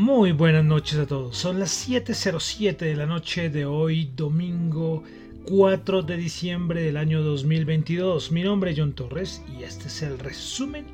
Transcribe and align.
Muy 0.00 0.30
buenas 0.30 0.64
noches 0.64 0.96
a 0.96 1.06
todos. 1.06 1.36
Son 1.36 1.58
las 1.58 1.88
7.07 1.88 2.76
de 2.76 2.94
la 2.94 3.04
noche 3.04 3.50
de 3.50 3.66
hoy, 3.66 4.12
domingo 4.14 5.02
4 5.44 6.02
de 6.02 6.16
diciembre 6.16 6.82
del 6.82 6.96
año 6.96 7.20
2022. 7.20 8.30
Mi 8.30 8.44
nombre 8.44 8.70
es 8.70 8.78
John 8.78 8.92
Torres 8.92 9.42
y 9.58 9.64
este 9.64 9.88
es 9.88 10.02
el 10.02 10.20
resumen 10.20 10.86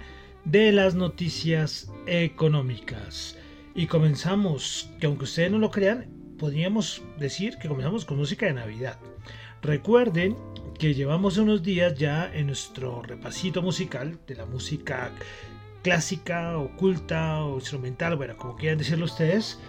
de 0.47 0.73
las 0.73 0.95
noticias 0.95 1.93
económicas. 2.07 3.37
Y 3.75 3.89
comenzamos, 3.89 4.89
que 4.99 5.07
aunque 5.07 5.25
ustedes 5.25 5.51
no 5.51 5.59
lo 5.59 5.71
crean, 5.71 6.07
podríamos 6.39 7.03
decir 7.19 7.59
que 7.61 7.69
comenzamos 7.69 8.07
con 8.07 8.17
música 8.17 8.47
de 8.47 8.55
Navidad. 8.55 8.99
Recuerden 9.61 10.35
que 10.79 10.95
llevamos 10.95 11.37
unos 11.37 11.63
días 11.63 11.95
ya 11.95 12.35
en 12.35 12.47
nuestro 12.47 13.03
repasito 13.03 13.61
musical 13.61 14.19
de 14.27 14.35
la 14.35 14.47
música 14.47 15.13
clásica, 15.85 16.57
oculta 16.57 17.45
o 17.45 17.57
instrumental, 17.57 18.17
bueno, 18.17 18.37
como 18.37 18.57
quieran 18.57 18.79
decirlo 18.79 19.05
ustedes. 19.05 19.61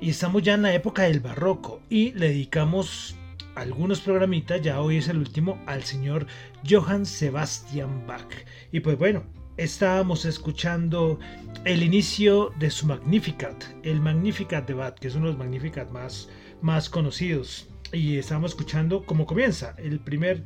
Y 0.00 0.10
estamos 0.10 0.42
ya 0.42 0.54
en 0.54 0.62
la 0.62 0.74
época 0.74 1.02
del 1.02 1.20
barroco 1.20 1.80
y 1.90 2.12
le 2.12 2.30
dedicamos 2.30 3.14
algunos 3.54 4.00
programitas, 4.00 4.62
ya 4.62 4.80
hoy 4.80 4.96
es 4.96 5.08
el 5.08 5.18
último, 5.18 5.60
al 5.66 5.84
señor 5.84 6.26
Johann 6.68 7.04
Sebastian 7.04 8.06
Bach. 8.06 8.28
Y 8.72 8.80
pues 8.80 8.96
bueno, 8.98 9.24
estábamos 9.58 10.24
escuchando 10.24 11.18
el 11.64 11.82
inicio 11.82 12.50
de 12.58 12.70
su 12.70 12.86
Magnificat, 12.86 13.62
el 13.82 14.00
Magnificat 14.00 14.66
de 14.66 14.74
Bach, 14.74 14.94
que 14.94 15.08
es 15.08 15.16
uno 15.16 15.26
de 15.26 15.32
los 15.32 15.38
Magnificat 15.38 15.90
más, 15.90 16.30
más 16.62 16.88
conocidos. 16.88 17.68
Y 17.92 18.16
estábamos 18.16 18.52
escuchando 18.52 19.04
cómo 19.04 19.26
comienza, 19.26 19.74
el 19.76 20.00
primer, 20.00 20.44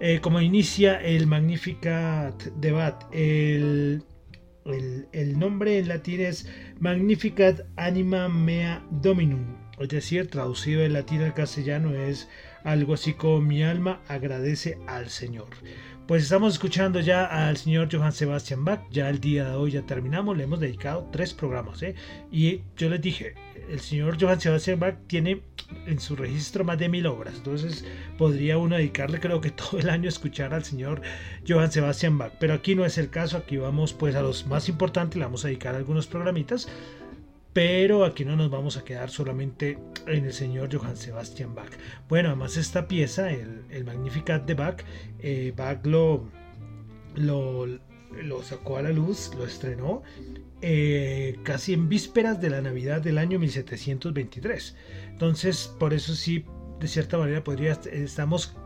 eh, 0.00 0.20
como 0.20 0.40
inicia 0.40 1.00
el 1.00 1.26
Magnificat 1.26 2.42
de 2.42 2.72
Bach, 2.72 3.06
el 3.12 4.04
el, 4.64 5.38
nombre 5.38 5.78
en 5.78 5.88
latín 5.88 6.20
es 6.20 6.48
Magnificat 6.80 7.60
Anima 7.76 8.28
Mea 8.28 8.84
Dominum, 8.90 9.56
es 9.78 9.88
decir, 9.88 10.28
traducido 10.30 10.82
en 10.84 10.92
latín 10.92 11.22
al 11.22 11.34
castellano 11.34 11.94
es 11.94 12.28
algo 12.64 12.94
así 12.94 13.12
como 13.12 13.40
mi 13.40 13.62
alma 13.62 14.00
agradece 14.08 14.78
al 14.86 15.10
Señor. 15.10 15.48
Pues 16.06 16.24
estamos 16.24 16.52
escuchando 16.52 17.00
ya 17.00 17.24
al 17.24 17.56
señor 17.56 17.88
Johann 17.90 18.12
Sebastian 18.12 18.62
Bach. 18.62 18.80
Ya 18.90 19.08
el 19.08 19.20
día 19.20 19.48
de 19.48 19.54
hoy 19.54 19.70
ya 19.70 19.80
terminamos. 19.86 20.36
Le 20.36 20.44
hemos 20.44 20.60
dedicado 20.60 21.08
tres 21.10 21.32
programas. 21.32 21.82
¿eh? 21.82 21.94
Y 22.30 22.60
yo 22.76 22.90
les 22.90 23.00
dije, 23.00 23.34
el 23.70 23.80
señor 23.80 24.18
Johann 24.20 24.38
Sebastian 24.38 24.78
Bach 24.78 24.96
tiene 25.06 25.40
en 25.86 25.98
su 25.98 26.14
registro 26.14 26.62
más 26.62 26.78
de 26.78 26.90
mil 26.90 27.06
obras. 27.06 27.36
Entonces 27.36 27.86
podría 28.18 28.58
uno 28.58 28.76
dedicarle 28.76 29.18
creo 29.18 29.40
que 29.40 29.50
todo 29.50 29.78
el 29.78 29.88
año 29.88 30.04
a 30.04 30.08
escuchar 30.10 30.52
al 30.52 30.62
señor 30.62 31.00
Johann 31.48 31.72
Sebastian 31.72 32.18
Bach. 32.18 32.34
Pero 32.38 32.52
aquí 32.52 32.74
no 32.74 32.84
es 32.84 32.98
el 32.98 33.08
caso. 33.08 33.38
Aquí 33.38 33.56
vamos 33.56 33.94
pues 33.94 34.14
a 34.14 34.20
los 34.20 34.46
más 34.46 34.68
importantes. 34.68 35.16
Le 35.16 35.24
vamos 35.24 35.46
a 35.46 35.48
dedicar 35.48 35.74
algunos 35.74 36.06
programitas 36.06 36.68
pero 37.54 38.04
aquí 38.04 38.24
no 38.24 38.34
nos 38.36 38.50
vamos 38.50 38.76
a 38.76 38.84
quedar 38.84 39.08
solamente 39.10 39.78
en 40.08 40.26
el 40.26 40.32
señor 40.32 40.74
Johann 40.76 40.96
Sebastian 40.96 41.54
Bach. 41.54 41.70
Bueno, 42.08 42.28
además 42.28 42.56
esta 42.56 42.88
pieza, 42.88 43.30
el, 43.30 43.84
Magnificat 43.84 44.44
de 44.44 44.54
Bach, 44.54 44.82
eh, 45.20 45.54
Bach 45.56 45.86
lo, 45.86 46.28
lo, 47.14 48.42
sacó 48.42 48.78
a 48.78 48.82
la 48.82 48.90
luz, 48.90 49.30
lo 49.38 49.46
estrenó 49.46 50.02
eh, 50.62 51.36
casi 51.44 51.74
en 51.74 51.88
vísperas 51.88 52.40
de 52.40 52.50
la 52.50 52.60
Navidad 52.60 53.00
del 53.00 53.18
año 53.18 53.38
1723. 53.38 54.76
Entonces, 55.10 55.72
por 55.78 55.94
eso 55.94 56.14
sí, 56.14 56.44
de 56.80 56.88
cierta 56.88 57.18
manera 57.18 57.44
podría 57.44 57.78
estamos 57.92 58.56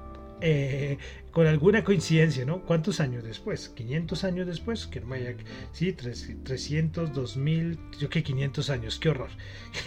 eh, 0.40 0.96
con 1.38 1.46
alguna 1.46 1.84
coincidencia, 1.84 2.44
¿no? 2.44 2.62
¿Cuántos 2.62 2.98
años 2.98 3.22
después? 3.22 3.72
¿500 3.76 4.24
años 4.24 4.44
después? 4.48 4.88
Que 4.88 5.00
no 5.00 5.14
haya, 5.14 5.36
sí, 5.70 5.92
300, 5.92 7.14
2000, 7.14 7.78
yo 7.96 8.10
que 8.10 8.24
500 8.24 8.70
años, 8.70 8.98
qué 8.98 9.10
horror. 9.10 9.30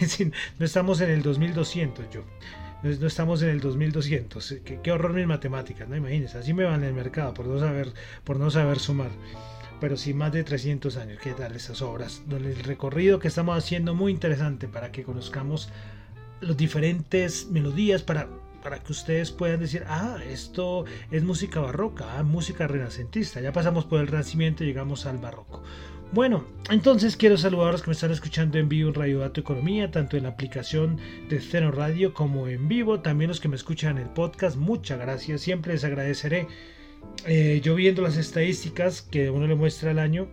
no 0.58 0.64
estamos 0.64 1.02
en 1.02 1.10
el 1.10 1.20
2200, 1.20 2.06
yo. 2.08 2.24
No, 2.82 3.06
estamos 3.06 3.42
en 3.42 3.50
el 3.50 3.60
2200. 3.60 4.60
Qué, 4.64 4.80
qué 4.82 4.92
horror 4.92 5.12
mis 5.12 5.26
matemáticas, 5.26 5.86
¿no? 5.90 5.94
Imagínense, 5.94 6.38
así 6.38 6.54
me 6.54 6.64
van 6.64 6.84
en 6.84 6.88
el 6.88 6.94
mercado 6.94 7.34
por 7.34 7.46
no 7.46 7.58
saber, 7.58 7.92
por 8.24 8.38
no 8.38 8.50
saber 8.50 8.78
sumar 8.78 9.10
pero 9.78 9.98
sí 9.98 10.14
más 10.14 10.32
de 10.32 10.44
300 10.44 10.96
años. 10.96 11.18
¿Qué 11.20 11.34
tal 11.34 11.54
esas 11.54 11.82
obras? 11.82 12.22
El 12.30 12.56
recorrido 12.60 13.18
que 13.18 13.28
estamos 13.28 13.58
haciendo 13.58 13.94
muy 13.94 14.10
interesante 14.10 14.68
para 14.68 14.90
que 14.90 15.02
conozcamos 15.02 15.68
los 16.40 16.56
diferentes 16.56 17.48
melodías, 17.50 18.02
para 18.02 18.28
para 18.62 18.78
que 18.78 18.92
ustedes 18.92 19.30
puedan 19.30 19.60
decir, 19.60 19.84
ah, 19.86 20.18
esto 20.28 20.84
es 21.10 21.22
música 21.22 21.60
barroca, 21.60 22.18
ah, 22.18 22.22
música 22.22 22.66
renacentista. 22.66 23.40
Ya 23.40 23.52
pasamos 23.52 23.84
por 23.84 24.00
el 24.00 24.06
Renacimiento 24.06 24.64
y 24.64 24.68
llegamos 24.68 25.06
al 25.06 25.18
barroco. 25.18 25.62
Bueno, 26.12 26.44
entonces 26.70 27.16
quiero 27.16 27.38
saludar 27.38 27.68
a 27.68 27.72
los 27.72 27.82
que 27.82 27.88
me 27.88 27.94
están 27.94 28.10
escuchando 28.10 28.58
en 28.58 28.68
vivo 28.68 28.90
en 28.90 28.94
Radio 28.94 29.20
Dato 29.20 29.40
Economía, 29.40 29.90
tanto 29.90 30.18
en 30.18 30.24
la 30.24 30.28
aplicación 30.28 30.98
de 31.30 31.40
Ceno 31.40 31.70
Radio 31.70 32.12
como 32.12 32.48
en 32.48 32.68
vivo, 32.68 33.00
también 33.00 33.28
los 33.28 33.40
que 33.40 33.48
me 33.48 33.56
escuchan 33.56 33.96
en 33.96 34.04
el 34.04 34.10
podcast, 34.10 34.56
muchas 34.56 34.98
gracias, 34.98 35.40
siempre 35.40 35.72
les 35.72 35.84
agradeceré. 35.84 36.48
Eh, 37.26 37.60
yo 37.64 37.74
viendo 37.74 38.02
las 38.02 38.18
estadísticas 38.18 39.00
que 39.00 39.30
uno 39.30 39.46
le 39.46 39.54
muestra 39.54 39.92
al 39.92 39.98
año, 39.98 40.28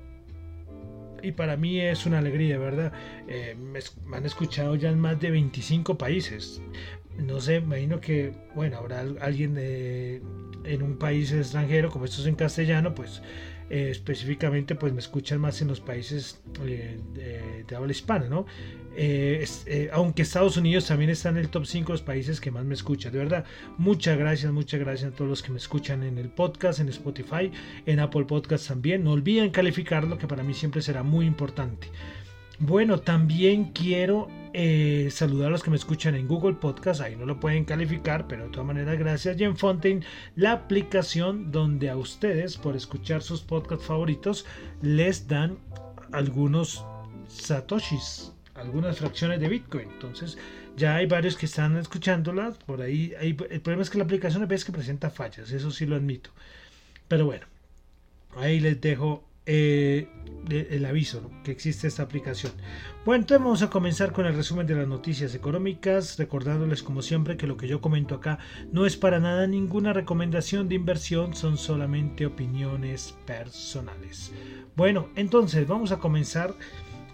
y 1.24 1.31
para 1.31 1.58
mí 1.58 1.80
es 1.80 2.06
una 2.06 2.20
alegría, 2.20 2.58
¿verdad? 2.58 2.94
Eh, 3.28 3.56
me, 3.58 3.80
han 4.16 4.26
escuchado 4.26 4.76
ya 4.76 4.90
en 4.90 5.00
más 5.00 5.20
de 5.20 5.31
25 5.31 5.98
países 5.98 6.62
no 7.25 7.39
sé, 7.39 7.57
imagino 7.57 8.00
que, 8.00 8.33
bueno, 8.56 8.77
habrá 8.77 9.01
alguien 9.21 9.57
en 9.57 10.81
un 10.81 10.98
país 10.98 11.31
extranjero, 11.31 11.89
como 11.89 12.06
esto 12.06 12.21
es 12.21 12.27
en 12.27 12.36
castellano, 12.36 12.94
pues 12.94 13.21
eh, 13.69 13.89
específicamente 13.92 14.74
pues 14.74 14.94
me 14.94 15.00
escuchan 15.00 15.39
más 15.39 15.62
en 15.62 15.68
los 15.68 15.80
países 15.80 16.42
eh, 16.66 17.00
de, 17.68 17.75
habla 17.75 17.92
hispana, 17.92 18.27
¿no? 18.27 18.48
Eh, 18.95 19.45
aunque 19.94 20.24
Estados 20.24 20.57
Unidos 20.57 20.88
también 20.88 21.12
está 21.12 21.30
en 21.30 21.38
el 21.38 21.50
top 21.50 21.66
5 21.66 21.88
de 21.88 21.94
los 21.94 22.01
países 22.01 22.42
que 22.42 22.50
más 22.50 22.66
me 22.66 22.74
escuchan. 22.74 23.13
De 23.13 23.19
verdad, 23.19 23.45
muchas 23.77 24.18
gracias, 24.18 24.51
muchas 24.51 24.80
gracias 24.80 25.13
a 25.13 25.16
todos 25.16 25.30
los 25.30 25.44
que 25.44 25.51
me 25.51 25.60
escuchan 25.60 26.01
en 26.01 26.18
el 26.18 26.30
podcast, 26.30 26.80
en 26.80 26.89
Spotify, 26.89 27.51
en 27.86 28.00
Apple 28.00 28.25
Podcast 28.25 28.68
también. 28.68 29.04
No 29.04 29.12
olviden 29.12 29.51
calificarlo, 29.51 30.18
que 30.18 30.27
para 30.27 30.44
mí 30.44 30.56
siempre 30.56 30.81
será 30.81 31.04
muy 31.04 31.27
importante. 31.27 31.89
Bueno, 32.60 33.00
también 33.00 33.72
quiero 33.72 34.28
eh, 34.54 35.08
saludar 35.12 35.48
a 35.48 35.52
los 35.52 35.64
que 35.64 35.70
me 35.70 35.78
escuchan 35.78 36.16
en 36.16 36.28
Google 36.28 36.56
Podcast, 36.56 37.00
ahí 37.00 37.16
no 37.16 37.26
lo 37.26 37.40
pueden 37.40 37.64
calificar, 37.64 38.28
pero 38.28 38.44
de 38.44 38.50
todas 38.50 38.68
maneras 38.68 39.00
gracias. 39.00 39.40
Y 39.40 39.46
en 39.46 39.56
Fontaine, 39.56 40.06
la 40.36 40.52
aplicación 40.52 41.54
donde 41.54 41.90
a 41.90 41.96
ustedes, 41.96 42.58
por 42.58 42.76
escuchar 42.76 43.22
sus 43.22 43.42
podcasts 43.42 43.86
favoritos, 43.86 44.46
les 44.82 45.26
dan 45.26 45.58
algunos 46.12 46.84
satoshis, 47.30 48.34
algunas 48.56 48.98
fracciones 48.98 49.40
de 49.40 49.48
Bitcoin. 49.48 49.88
Entonces, 49.94 50.38
ya 50.76 50.98
hay 50.98 51.06
varios 51.06 51.38
que 51.38 51.46
están 51.46 51.78
escuchándolas, 51.78 52.58
por 52.58 52.82
ahí. 52.82 53.14
el 53.22 53.36
problema 53.36 53.84
es 53.84 53.90
que 53.90 54.00
la 54.00 54.04
aplicación 54.04 54.44
a 54.44 54.48
veces 54.48 54.66
que 54.66 54.74
presenta 54.74 55.10
fallas, 55.10 55.50
eso 55.52 55.72
sí 55.72 55.86
lo 55.86 55.96
admito. 55.96 56.32
Pero 57.08 57.26
bueno, 57.26 57.46
ahí 58.36 58.60
les 58.60 58.82
dejo 58.82 59.29
eh, 59.51 60.07
el 60.48 60.86
aviso 60.86 61.31
que 61.44 61.51
existe 61.51 61.88
esta 61.88 62.04
aplicación. 62.04 62.51
Bueno, 63.04 63.22
entonces 63.22 63.44
vamos 63.44 63.62
a 63.63 63.69
comenzar 63.72 64.12
con 64.12 64.28
el 64.28 64.36
resumen 64.36 64.68
de 64.68 64.75
las 64.75 64.88
noticias 64.88 65.34
económicas, 65.34 66.19
recordándoles 66.19 66.84
como 66.84 67.01
siempre 67.01 67.36
que 67.36 67.48
lo 67.48 67.57
que 67.57 67.68
yo 67.68 67.81
comento 67.81 68.13
acá 68.13 68.38
no 68.72 68.86
es 68.86 68.96
para 68.96 69.19
nada 69.19 69.48
ninguna 69.48 69.92
recomendación 69.92 70.69
de 70.69 70.75
inversión, 70.75 71.34
son 71.34 71.57
solamente 71.57 72.28
opiniones 72.28 73.16
personales. 73.25 74.31
Bueno, 74.75 75.10
entonces 75.16 75.68
vamos 75.68 75.92
a 75.92 75.98
comenzar 75.98 76.54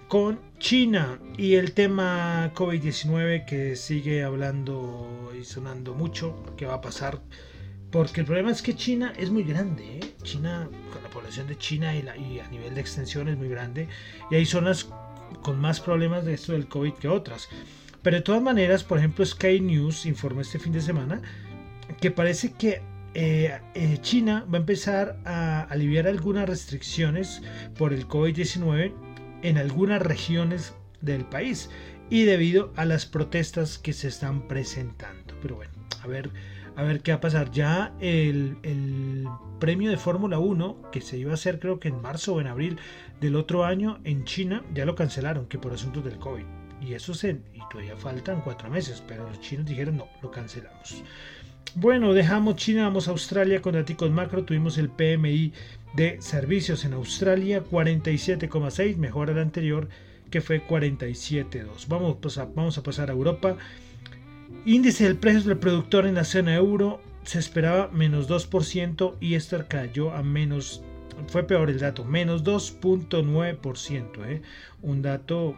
con 0.09 0.41
China 0.59 1.19
y 1.37 1.55
el 1.55 1.71
tema 1.71 2.51
COVID-19 2.53 3.45
que 3.45 3.77
sigue 3.77 4.23
hablando 4.23 5.31
y 5.39 5.45
sonando 5.45 5.93
mucho, 5.93 6.35
que 6.57 6.65
va 6.65 6.75
a 6.75 6.81
pasar 6.81 7.21
porque 7.95 8.19
el 8.19 8.25
problema 8.25 8.51
es 8.51 8.61
que 8.61 8.75
China 8.75 9.13
es 9.17 9.31
muy 9.31 9.43
grande. 9.43 9.99
¿eh? 9.99 10.15
China, 10.21 10.67
la 11.01 11.09
población 11.09 11.47
de 11.47 11.57
China 11.57 11.95
y, 11.95 11.99
y, 11.99 12.39
a 12.39 12.47
nivel 12.49 12.75
de 12.75 12.81
extensión 12.81 13.29
es 13.29 13.37
muy 13.37 13.47
grande. 13.47 13.87
Y 14.29 14.35
hay 14.35 14.45
zonas 14.45 14.89
con 15.41 15.61
más 15.61 15.79
problemas 15.79 16.25
de 16.25 16.33
esto 16.33 16.51
del 16.51 16.67
COVID 16.67 16.91
que 16.95 17.07
otras. 17.07 17.47
Pero 18.01 18.17
de 18.17 18.21
todas 18.21 18.41
maneras, 18.41 18.83
por 18.83 18.97
ejemplo, 18.97 19.25
Sky 19.25 19.61
News 19.61 20.05
informó 20.05 20.41
este 20.41 20.59
fin 20.59 20.73
de 20.73 20.81
semana 20.81 21.21
que 22.01 22.11
parece 22.11 22.51
que 22.51 22.81
eh, 23.13 23.61
eh, 23.75 23.97
China 24.01 24.45
va 24.53 24.57
a 24.57 24.59
empezar 24.59 25.17
a 25.23 25.61
aliviar 25.61 26.05
algunas 26.05 26.49
restricciones 26.49 27.41
por 27.77 27.93
el 27.93 28.09
COVID-19 28.09 28.91
en 29.41 29.57
algunas 29.57 30.01
regiones 30.01 30.73
del 30.99 31.23
país 31.23 31.69
y 32.09 32.23
debido 32.23 32.73
a 32.75 32.83
las 32.83 33.05
protestas 33.05 33.77
que 33.77 33.93
se 33.93 34.09
están 34.09 34.49
presentando. 34.49 35.33
Pero 35.41 35.55
bueno, 35.55 35.71
a 36.03 36.07
ver 36.07 36.29
a 36.75 36.83
ver 36.83 37.01
qué 37.01 37.11
va 37.11 37.17
a 37.17 37.21
pasar. 37.21 37.51
Ya 37.51 37.93
el, 37.99 39.27
premio 39.59 39.89
de 39.89 39.97
Fórmula 39.97 40.37
1, 40.39 40.91
que 40.91 41.01
se 41.01 41.17
iba 41.17 41.31
a 41.31 41.35
hacer 41.35 41.59
creo 41.59 41.79
que 41.79 41.87
en 41.87 42.01
marzo 42.01 42.35
o 42.35 42.41
en 42.41 42.47
abril 42.47 42.77
del 43.21 43.35
otro 43.35 43.63
año 43.63 43.99
en 44.03 44.25
China, 44.25 44.63
ya 44.73 44.85
lo 44.85 44.95
cancelaron, 44.95 45.47
que 45.47 45.57
por 45.57 45.73
asuntos 45.73 46.03
del 46.03 46.17
COVID. 46.17 46.43
Y 46.81 46.93
eso 46.93 47.13
se, 47.13 47.39
y 47.53 47.61
todavía 47.71 47.95
faltan 47.95 48.41
cuatro 48.41 48.69
meses, 48.69 49.01
pero 49.07 49.27
los 49.27 49.39
chinos 49.39 49.65
dijeron 49.65 49.97
no, 49.97 50.07
lo 50.21 50.29
cancelamos. 50.29 51.03
Bueno, 51.73 52.13
dejamos 52.13 52.57
China, 52.57 52.83
vamos 52.83 53.07
a 53.07 53.11
Australia 53.11 53.61
con 53.61 53.73
datos 53.73 54.11
macro. 54.11 54.43
Tuvimos 54.43 54.77
el 54.77 54.89
PMI 54.89 55.51
de 55.93 56.21
servicios 56.21 56.85
en 56.85 56.93
Australia, 56.93 57.63
47,6, 57.63 58.97
mejor 58.97 59.29
al 59.29 59.39
anterior 59.39 59.87
que 60.29 60.41
fue 60.41 60.65
47,2. 60.65 61.87
Vamos, 61.87 62.17
vamos 62.55 62.77
a 62.77 62.83
pasar 62.83 63.09
a 63.09 63.13
Europa. 63.13 63.57
Índice 64.65 65.03
del 65.03 65.17
precio 65.17 65.43
del 65.43 65.59
productor 65.59 66.07
en 66.07 66.15
la 66.15 66.23
zona 66.23 66.55
euro 66.55 66.99
se 67.23 67.37
esperaba 67.37 67.87
menos 67.89 68.27
2% 68.27 69.13
y 69.19 69.35
este 69.35 69.63
cayó 69.67 70.11
a 70.11 70.23
menos, 70.23 70.81
fue 71.27 71.43
peor 71.43 71.69
el 71.69 71.77
dato, 71.77 72.03
menos 72.03 72.43
2.9%, 72.43 74.25
¿eh? 74.25 74.41
un 74.81 75.03
dato 75.03 75.55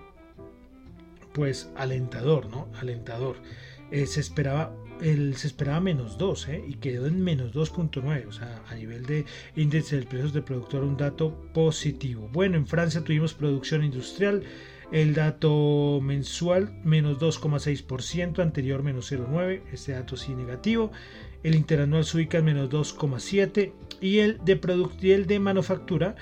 pues 1.31 1.69
alentador, 1.77 2.49
¿no? 2.49 2.67
Alentador. 2.81 3.37
Eh, 3.91 4.07
se 4.07 4.19
esperaba 4.19 4.75
el, 4.99 5.37
se 5.37 5.47
esperaba 5.47 5.79
menos 5.79 6.17
2 6.17 6.47
¿eh? 6.49 6.65
y 6.67 6.73
quedó 6.73 7.07
en 7.07 7.23
menos 7.23 7.53
2.9, 7.53 8.27
o 8.27 8.33
sea, 8.33 8.61
a 8.67 8.75
nivel 8.75 9.05
de 9.05 9.23
índice 9.55 9.95
del 9.95 10.07
precio 10.07 10.31
del 10.31 10.43
productor 10.43 10.83
un 10.83 10.97
dato 10.97 11.33
positivo. 11.53 12.29
Bueno, 12.33 12.57
en 12.57 12.67
Francia 12.67 13.01
tuvimos 13.01 13.33
producción 13.33 13.85
industrial 13.85 14.43
el 14.91 15.13
dato 15.13 15.99
mensual 16.01 16.71
menos 16.83 17.19
2,6%, 17.19 18.41
anterior 18.41 18.83
menos 18.83 19.11
0,9%, 19.11 19.61
este 19.71 19.91
dato 19.91 20.15
sí 20.15 20.33
negativo. 20.33 20.91
El 21.43 21.55
interanual 21.55 22.05
se 22.05 22.17
ubica 22.17 22.39
en 22.39 22.45
menos 22.45 22.69
2,7% 22.69 23.73
y 24.01 24.19
el 24.19 24.39
de, 24.43 24.59
y 25.01 25.11
el 25.11 25.27
de 25.27 25.39
manufactura 25.39 26.15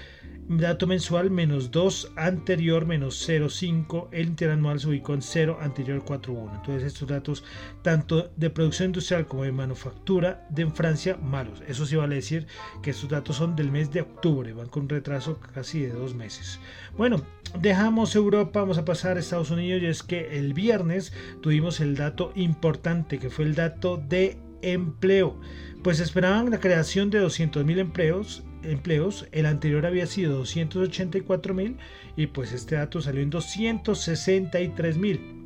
Dato 0.47 0.85
mensual 0.85 1.31
menos 1.31 1.71
2, 1.71 2.11
anterior 2.17 2.85
menos 2.85 3.27
0,5, 3.27 4.09
el 4.11 4.27
interanual 4.27 4.79
se 4.79 4.89
ubicó 4.89 5.15
en 5.15 5.23
0, 5.23 5.57
anterior 5.59 6.05
4,1. 6.05 6.57
Entonces 6.57 6.83
estos 6.83 7.07
datos 7.07 7.43
tanto 7.81 8.29
de 8.35 8.51
producción 8.51 8.89
industrial 8.89 9.25
como 9.25 9.43
de 9.43 9.51
manufactura 9.51 10.45
de 10.51 10.69
Francia 10.69 11.17
malos. 11.17 11.63
Eso 11.67 11.87
sí 11.87 11.95
vale 11.95 12.17
decir 12.17 12.45
que 12.83 12.91
estos 12.91 13.09
datos 13.09 13.37
son 13.37 13.55
del 13.55 13.71
mes 13.71 13.91
de 13.91 14.01
octubre, 14.01 14.53
van 14.53 14.69
con 14.69 14.83
un 14.83 14.89
retraso 14.89 15.39
casi 15.39 15.79
de 15.79 15.89
dos 15.89 16.13
meses. 16.13 16.59
Bueno, 16.95 17.23
dejamos 17.59 18.15
Europa, 18.15 18.59
vamos 18.59 18.77
a 18.77 18.85
pasar 18.85 19.17
a 19.17 19.21
Estados 19.21 19.49
Unidos 19.49 19.81
y 19.81 19.87
es 19.87 20.03
que 20.03 20.37
el 20.37 20.53
viernes 20.53 21.11
tuvimos 21.41 21.79
el 21.79 21.95
dato 21.95 22.31
importante 22.35 23.17
que 23.17 23.31
fue 23.31 23.45
el 23.45 23.55
dato 23.55 23.97
de 23.97 24.37
empleo. 24.61 25.39
Pues 25.83 25.99
esperaban 25.99 26.51
la 26.51 26.59
creación 26.59 27.09
de 27.09 27.23
200.000 27.23 27.79
empleos 27.79 28.43
empleos, 28.71 29.27
el 29.31 29.45
anterior 29.45 29.85
había 29.85 30.07
sido 30.07 30.37
284 30.37 31.53
mil 31.53 31.77
y 32.15 32.27
pues 32.27 32.51
este 32.51 32.75
dato 32.75 33.01
salió 33.01 33.21
en 33.21 33.29
263 33.29 34.97
mil. 34.97 35.45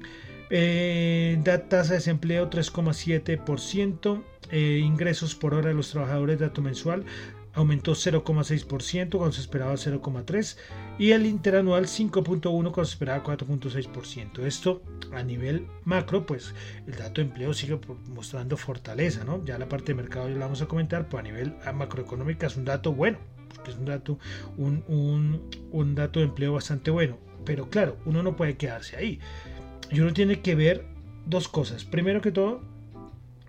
Eh, 0.51 1.39
tasa 1.69 1.91
de 1.91 1.97
desempleo 1.97 2.49
3,7%, 2.49 4.23
eh, 4.51 4.81
ingresos 4.83 5.35
por 5.35 5.53
hora 5.53 5.69
de 5.69 5.75
los 5.75 5.91
trabajadores, 5.91 6.39
dato 6.39 6.61
mensual 6.61 7.05
aumentó 7.53 7.94
0,6% 7.94 9.10
cuando 9.18 9.32
se 9.32 9.41
esperaba 9.41 9.74
0,3% 9.74 10.56
y 10.98 11.12
el 11.12 11.25
interanual 11.25 11.86
5,1% 11.86 12.41
cuando 12.41 12.86
se 12.86 12.94
esperaba 12.94 13.24
4,6%. 13.24 14.46
Esto 14.46 14.82
a 15.13 15.24
nivel 15.24 15.68
macro, 15.84 16.25
pues 16.25 16.53
el 16.88 16.96
dato 16.96 17.22
de 17.22 17.27
empleo 17.27 17.53
sigue 17.53 17.79
mostrando 18.10 18.58
fortaleza, 18.58 19.24
¿no? 19.24 19.44
Ya 19.46 19.58
la 19.58 19.70
parte 19.70 19.94
de 19.94 19.96
mercado 19.96 20.29
ya 20.29 20.36
la 20.36 20.46
vamos 20.46 20.62
a 20.62 20.68
comentar, 20.68 21.08
pero 21.08 21.20
a 21.20 21.24
nivel 21.24 21.56
macroeconómico 21.74 22.46
es 22.46 22.58
un 22.58 22.65
dato 22.65 22.94
bueno. 22.94 23.18
porque 23.56 23.72
es 23.72 23.77
un 23.77 23.86
dato, 23.86 24.20
un, 24.58 25.41
un 25.72 25.96
dato 25.96 26.20
de 26.20 26.25
empleo 26.25 26.53
bastante 26.53 26.91
bueno. 26.91 27.18
Pero 27.46 27.70
claro, 27.70 27.98
uno 28.06 28.22
no 28.22 28.36
puede 28.36 28.58
quedarse 28.58 28.96
ahí. 28.96 29.20
Y 29.91 30.01
uno 30.01 30.13
tiene 30.13 30.41
que 30.41 30.56
ver 30.56 30.86
dos 31.25 31.48
cosas. 31.48 31.86
Primero 31.86 32.22
que 32.22 32.32
todo, 32.32 32.62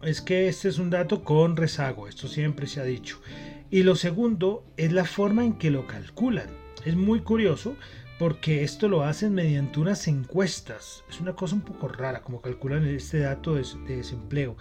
es 0.03 0.23
que 0.23 0.49
este 0.49 0.69
es 0.69 0.79
un 0.79 0.91
dato 0.91 1.25
con 1.25 1.57
rezago, 1.57 2.09
esto 2.09 2.29
siempre 2.29 2.67
se 2.67 2.81
ha 2.81 2.85
dicho. 2.85 3.21
Y 3.71 3.85
lo 3.85 3.95
segundo 3.95 4.65
es 4.77 4.93
la 4.93 5.05
forma 5.05 5.45
en 5.45 5.55
que 5.55 5.71
lo 5.71 5.87
calculan. 5.87 6.49
Es 6.85 6.97
muy 6.97 7.21
curioso 7.21 7.77
porque 8.19 8.65
esto 8.65 8.89
lo 8.89 9.05
hacen 9.05 9.33
mediante 9.33 9.79
unas 9.79 10.09
encuestas. 10.09 11.05
Es 11.09 11.21
una 11.21 11.35
cosa 11.35 11.55
un 11.55 11.61
poco 11.61 11.87
rara 11.87 12.23
como 12.23 12.41
calculan 12.41 12.85
este 12.87 13.21
dato 13.21 13.55
de, 13.55 13.65
desempleo 13.87 14.57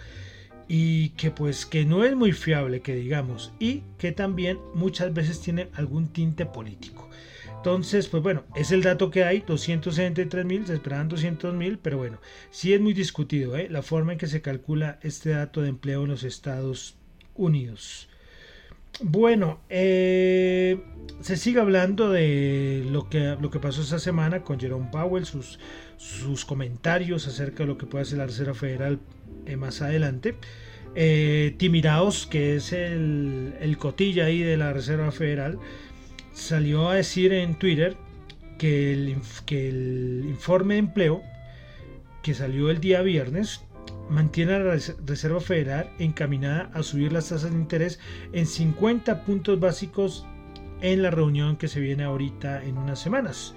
y 0.67 1.09
que 1.09 1.31
pues 1.31 1.65
que 1.65 1.85
no 1.85 2.03
es 2.03 2.15
muy 2.15 2.33
fiable 2.33 2.81
que 2.81 2.93
digamos 2.93 3.51
y 3.57 3.81
que 3.97 4.11
también 4.11 4.59
muchas 4.75 5.11
veces 5.11 5.41
tiene 5.41 5.69
algún 5.73 6.09
tinte 6.09 6.45
político. 6.45 7.09
Entonces, 7.57 8.07
pues 8.07 8.21
bueno, 8.21 8.43
es 8.55 8.71
el 8.71 8.83
dato 8.83 9.09
que 9.09 9.23
hay, 9.23 9.41
263 9.41 10.45
mil, 10.45 10.67
se 10.67 10.75
esperaban 10.75 11.09
200 11.09 11.55
mil, 11.55 11.79
pero 11.79 11.97
bueno, 11.97 12.19
sí 12.51 12.73
es 12.73 12.79
muy 12.79 12.93
discutido 12.93 13.57
¿eh? 13.57 13.67
la 13.69 13.81
forma 13.81 14.13
en 14.13 14.19
que 14.19 14.27
se 14.27 14.41
calcula 14.41 14.99
este 15.01 15.31
dato 15.31 15.61
de 15.61 15.69
empleo 15.69 16.03
en 16.03 16.11
los 16.11 16.23
Estados 16.23 16.95
Unidos. 17.33 18.07
Bueno, 19.01 19.59
eh, 19.69 20.77
se 21.21 21.37
sigue 21.37 21.59
hablando 21.59 22.09
de 22.09 22.85
lo 22.89 23.09
que, 23.09 23.37
lo 23.39 23.49
que 23.49 23.59
pasó 23.59 23.81
esta 23.81 23.99
semana 23.99 24.41
con 24.43 24.59
Jerome 24.59 24.89
Powell, 24.91 25.25
sus, 25.25 25.59
sus 25.97 26.45
comentarios 26.45 27.27
acerca 27.27 27.63
de 27.63 27.67
lo 27.67 27.77
que 27.77 27.85
puede 27.85 28.03
hacer 28.03 28.17
la 28.17 28.25
Reserva 28.25 28.53
Federal 28.53 28.99
eh, 29.45 29.55
más 29.55 29.81
adelante. 29.81 30.35
Eh, 30.95 31.55
Timiraos, 31.57 32.27
que 32.27 32.55
es 32.55 32.73
el, 32.73 33.53
el 33.61 33.77
cotilla 33.77 34.25
ahí 34.25 34.41
de 34.41 34.57
la 34.57 34.73
Reserva 34.73 35.11
Federal, 35.11 35.59
salió 36.33 36.89
a 36.89 36.95
decir 36.95 37.31
en 37.33 37.55
Twitter 37.55 37.95
que 38.57 38.91
el, 38.91 39.17
que 39.45 39.69
el 39.69 40.25
informe 40.27 40.75
de 40.75 40.79
empleo 40.79 41.23
que 42.21 42.33
salió 42.33 42.69
el 42.69 42.79
día 42.79 43.01
viernes 43.01 43.61
mantiene 44.09 44.55
a 44.55 44.59
la 44.59 44.77
Reserva 45.05 45.39
Federal 45.39 45.89
encaminada 45.99 46.71
a 46.73 46.83
subir 46.83 47.11
las 47.11 47.29
tasas 47.29 47.51
de 47.51 47.57
interés 47.57 47.99
en 48.33 48.45
50 48.45 49.25
puntos 49.25 49.59
básicos 49.59 50.25
en 50.81 51.03
la 51.03 51.11
reunión 51.11 51.57
que 51.57 51.67
se 51.67 51.79
viene 51.79 52.03
ahorita 52.03 52.63
en 52.63 52.77
unas 52.77 52.99
semanas. 52.99 53.55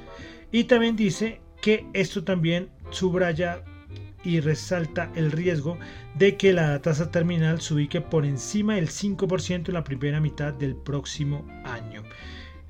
Y 0.50 0.64
también 0.64 0.96
dice 0.96 1.40
que 1.60 1.86
esto 1.92 2.24
también 2.24 2.68
subraya 2.90 3.62
y 4.24 4.40
resalta 4.40 5.10
el 5.14 5.32
riesgo 5.32 5.78
de 6.14 6.36
que 6.36 6.52
la 6.52 6.80
tasa 6.80 7.10
terminal 7.10 7.60
se 7.60 7.74
ubique 7.74 8.00
por 8.00 8.24
encima 8.24 8.76
del 8.76 8.88
5% 8.88 9.68
en 9.68 9.74
la 9.74 9.84
primera 9.84 10.20
mitad 10.20 10.52
del 10.52 10.76
próximo 10.76 11.44
año. 11.64 12.02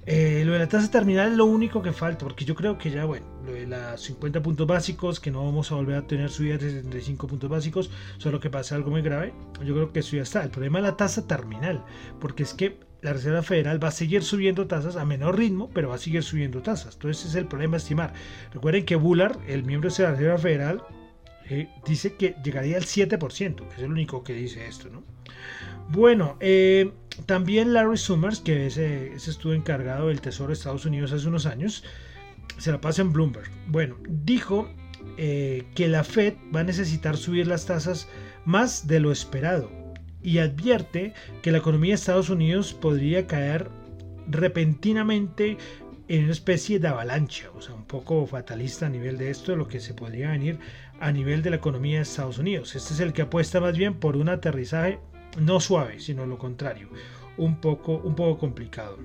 Eh, 0.05 0.43
lo 0.45 0.53
de 0.53 0.59
la 0.59 0.69
tasa 0.69 0.91
terminal 0.91 1.31
es 1.31 1.37
lo 1.37 1.45
único 1.47 1.81
que 1.81 1.93
falta, 1.93 2.25
porque 2.25 2.45
yo 2.45 2.57
creo 2.57 2.77
que 2.77 2.91
ya, 2.91 3.05
bueno, 3.05 3.25
lo 3.47 3.53
de 3.53 3.67
los 3.67 4.01
50 4.01 4.43
puntos 4.43 4.67
básicos, 4.67 5.21
que 5.21 5.31
no 5.31 5.45
vamos 5.45 5.71
a 5.71 5.77
volver 5.77 5.97
a 5.97 6.07
tener 6.07 6.29
subidas 6.29 6.61
de 6.61 6.71
65 6.71 7.29
puntos 7.29 7.49
básicos, 7.49 7.91
solo 8.19 8.41
que 8.41 8.51
pasa 8.51 8.75
algo 8.75 8.91
muy 8.91 9.03
grave, 9.03 9.33
yo 9.65 9.75
creo 9.75 9.93
que 9.93 10.01
eso 10.01 10.17
ya 10.17 10.23
está. 10.23 10.43
El 10.43 10.51
problema 10.51 10.81
es 10.81 10.85
la 10.85 10.97
tasa 10.97 11.27
terminal, 11.29 11.85
porque 12.21 12.43
es 12.43 12.53
que 12.53 12.81
la 13.01 13.13
Reserva 13.13 13.43
Federal 13.43 13.83
va 13.83 13.89
a 13.89 13.93
seguir 13.93 14.25
subiendo 14.25 14.67
tasas 14.67 14.97
a 14.97 15.05
menor 15.05 15.39
ritmo, 15.39 15.71
pero 15.73 15.91
va 15.91 15.97
a 15.97 15.99
seguir 15.99 16.23
subiendo 16.25 16.63
tasas. 16.63 16.95
Entonces 16.95 17.27
es 17.27 17.35
el 17.37 17.47
problema 17.47 17.77
estimar. 17.77 18.13
Recuerden 18.53 18.85
que 18.85 18.97
Bullard, 18.97 19.39
el 19.49 19.65
miembro 19.65 19.91
de 19.91 20.03
la 20.03 20.13
Reserva 20.13 20.39
Federal, 20.39 20.83
eh, 21.49 21.69
dice 21.85 22.15
que 22.15 22.37
llegaría 22.43 22.77
al 22.77 22.85
7%, 22.85 23.69
que 23.69 23.75
es 23.75 23.83
el 23.83 23.91
único 23.91 24.23
que 24.23 24.35
dice 24.35 24.67
esto, 24.67 24.89
¿no? 24.89 25.03
Bueno, 25.91 26.37
eh, 26.41 26.93
también 27.27 27.73
Larry 27.73 27.97
Summers, 27.97 28.41
que 28.41 28.67
ese, 28.67 29.15
estuvo 29.15 29.53
encargado 29.53 30.09
del 30.09 30.21
Tesoro 30.21 30.49
de 30.49 30.55
Estados 30.55 30.87
Unidos 30.87 31.13
hace 31.13 31.29
unos 31.29 31.47
años, 31.47 31.85
se 32.59 32.73
la 32.73 32.81
pasa 32.81 33.03
en 33.03 33.13
Bloomberg. 33.13 33.51
Bueno, 33.69 33.97
dijo 34.09 34.69
eh, 35.17 35.65
que 35.75 35.89
la 35.89 36.05
Fed 36.05 36.35
va 36.55 36.61
a 36.61 36.65
necesitar 36.65 37.17
subir 37.17 37.47
las 37.47 37.67
tasas 37.67 38.09
más 38.45 38.87
de 38.87 39.01
lo 39.01 39.13
esperado 39.13 39.71
y 40.23 40.39
advierte 40.39 41.15
que 41.43 41.53
la 41.53 41.59
economía 41.59 41.91
de 41.91 41.97
Estados 41.97 42.31
Unidos 42.31 42.73
podría 42.73 43.27
caer 43.27 43.69
repentinamente 44.29 45.59
en 46.09 46.25
una 46.25 46.33
especie 46.33 46.79
de 46.79 46.89
avalancha, 46.89 47.51
o 47.57 47.61
sea, 47.61 47.75
un 47.75 47.85
poco 47.85 48.27
fatalista 48.27 48.87
a 48.87 48.91
nivel 48.91 49.19
de 49.19 49.31
esto, 49.31 49.57
lo 49.57 49.69
que 49.69 49.81
se 49.81 49.95
podría 49.95 50.31
venir 50.31 50.59
a 51.01 51.11
nivel 51.11 51.43
de 51.43 51.51
la 51.51 51.57
economía 51.57 51.97
de 51.97 52.03
Estados 52.03 52.39
Unidos. 52.39 52.75
Este 52.77 52.95
es 52.95 53.01
el 53.01 53.13
que 53.13 53.23
apuesta 53.23 53.61
más 53.61 53.77
bien 53.77 53.95
por 53.95 54.17
un 54.17 54.29
aterrizaje 54.29 55.01
no 55.39 55.61
suave, 55.61 56.01
sino 56.01 56.27
lo 56.27 56.39
contrario, 56.39 56.89
un 57.37 57.61
poco, 57.61 57.97
un 57.99 58.15
poco 58.15 58.39
complicado. 58.39 58.99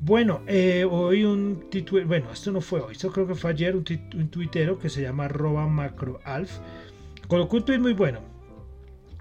Bueno, 0.00 0.42
eh, 0.46 0.84
hoy 0.88 1.24
un 1.24 1.70
título, 1.70 2.04
bueno, 2.06 2.32
esto 2.32 2.50
no 2.50 2.60
fue 2.60 2.80
hoy, 2.80 2.92
esto 2.92 3.12
creo 3.12 3.26
que 3.26 3.36
fue 3.36 3.50
ayer, 3.50 3.76
un, 3.76 3.84
un 4.14 4.28
tuitero 4.28 4.78
que 4.78 4.88
se 4.88 5.02
llama 5.02 5.26
arroba 5.26 5.66
macroalf, 5.68 6.58
colocó 7.28 7.58
un 7.58 7.64
tuit 7.64 7.80
muy 7.80 7.92
bueno. 7.92 8.20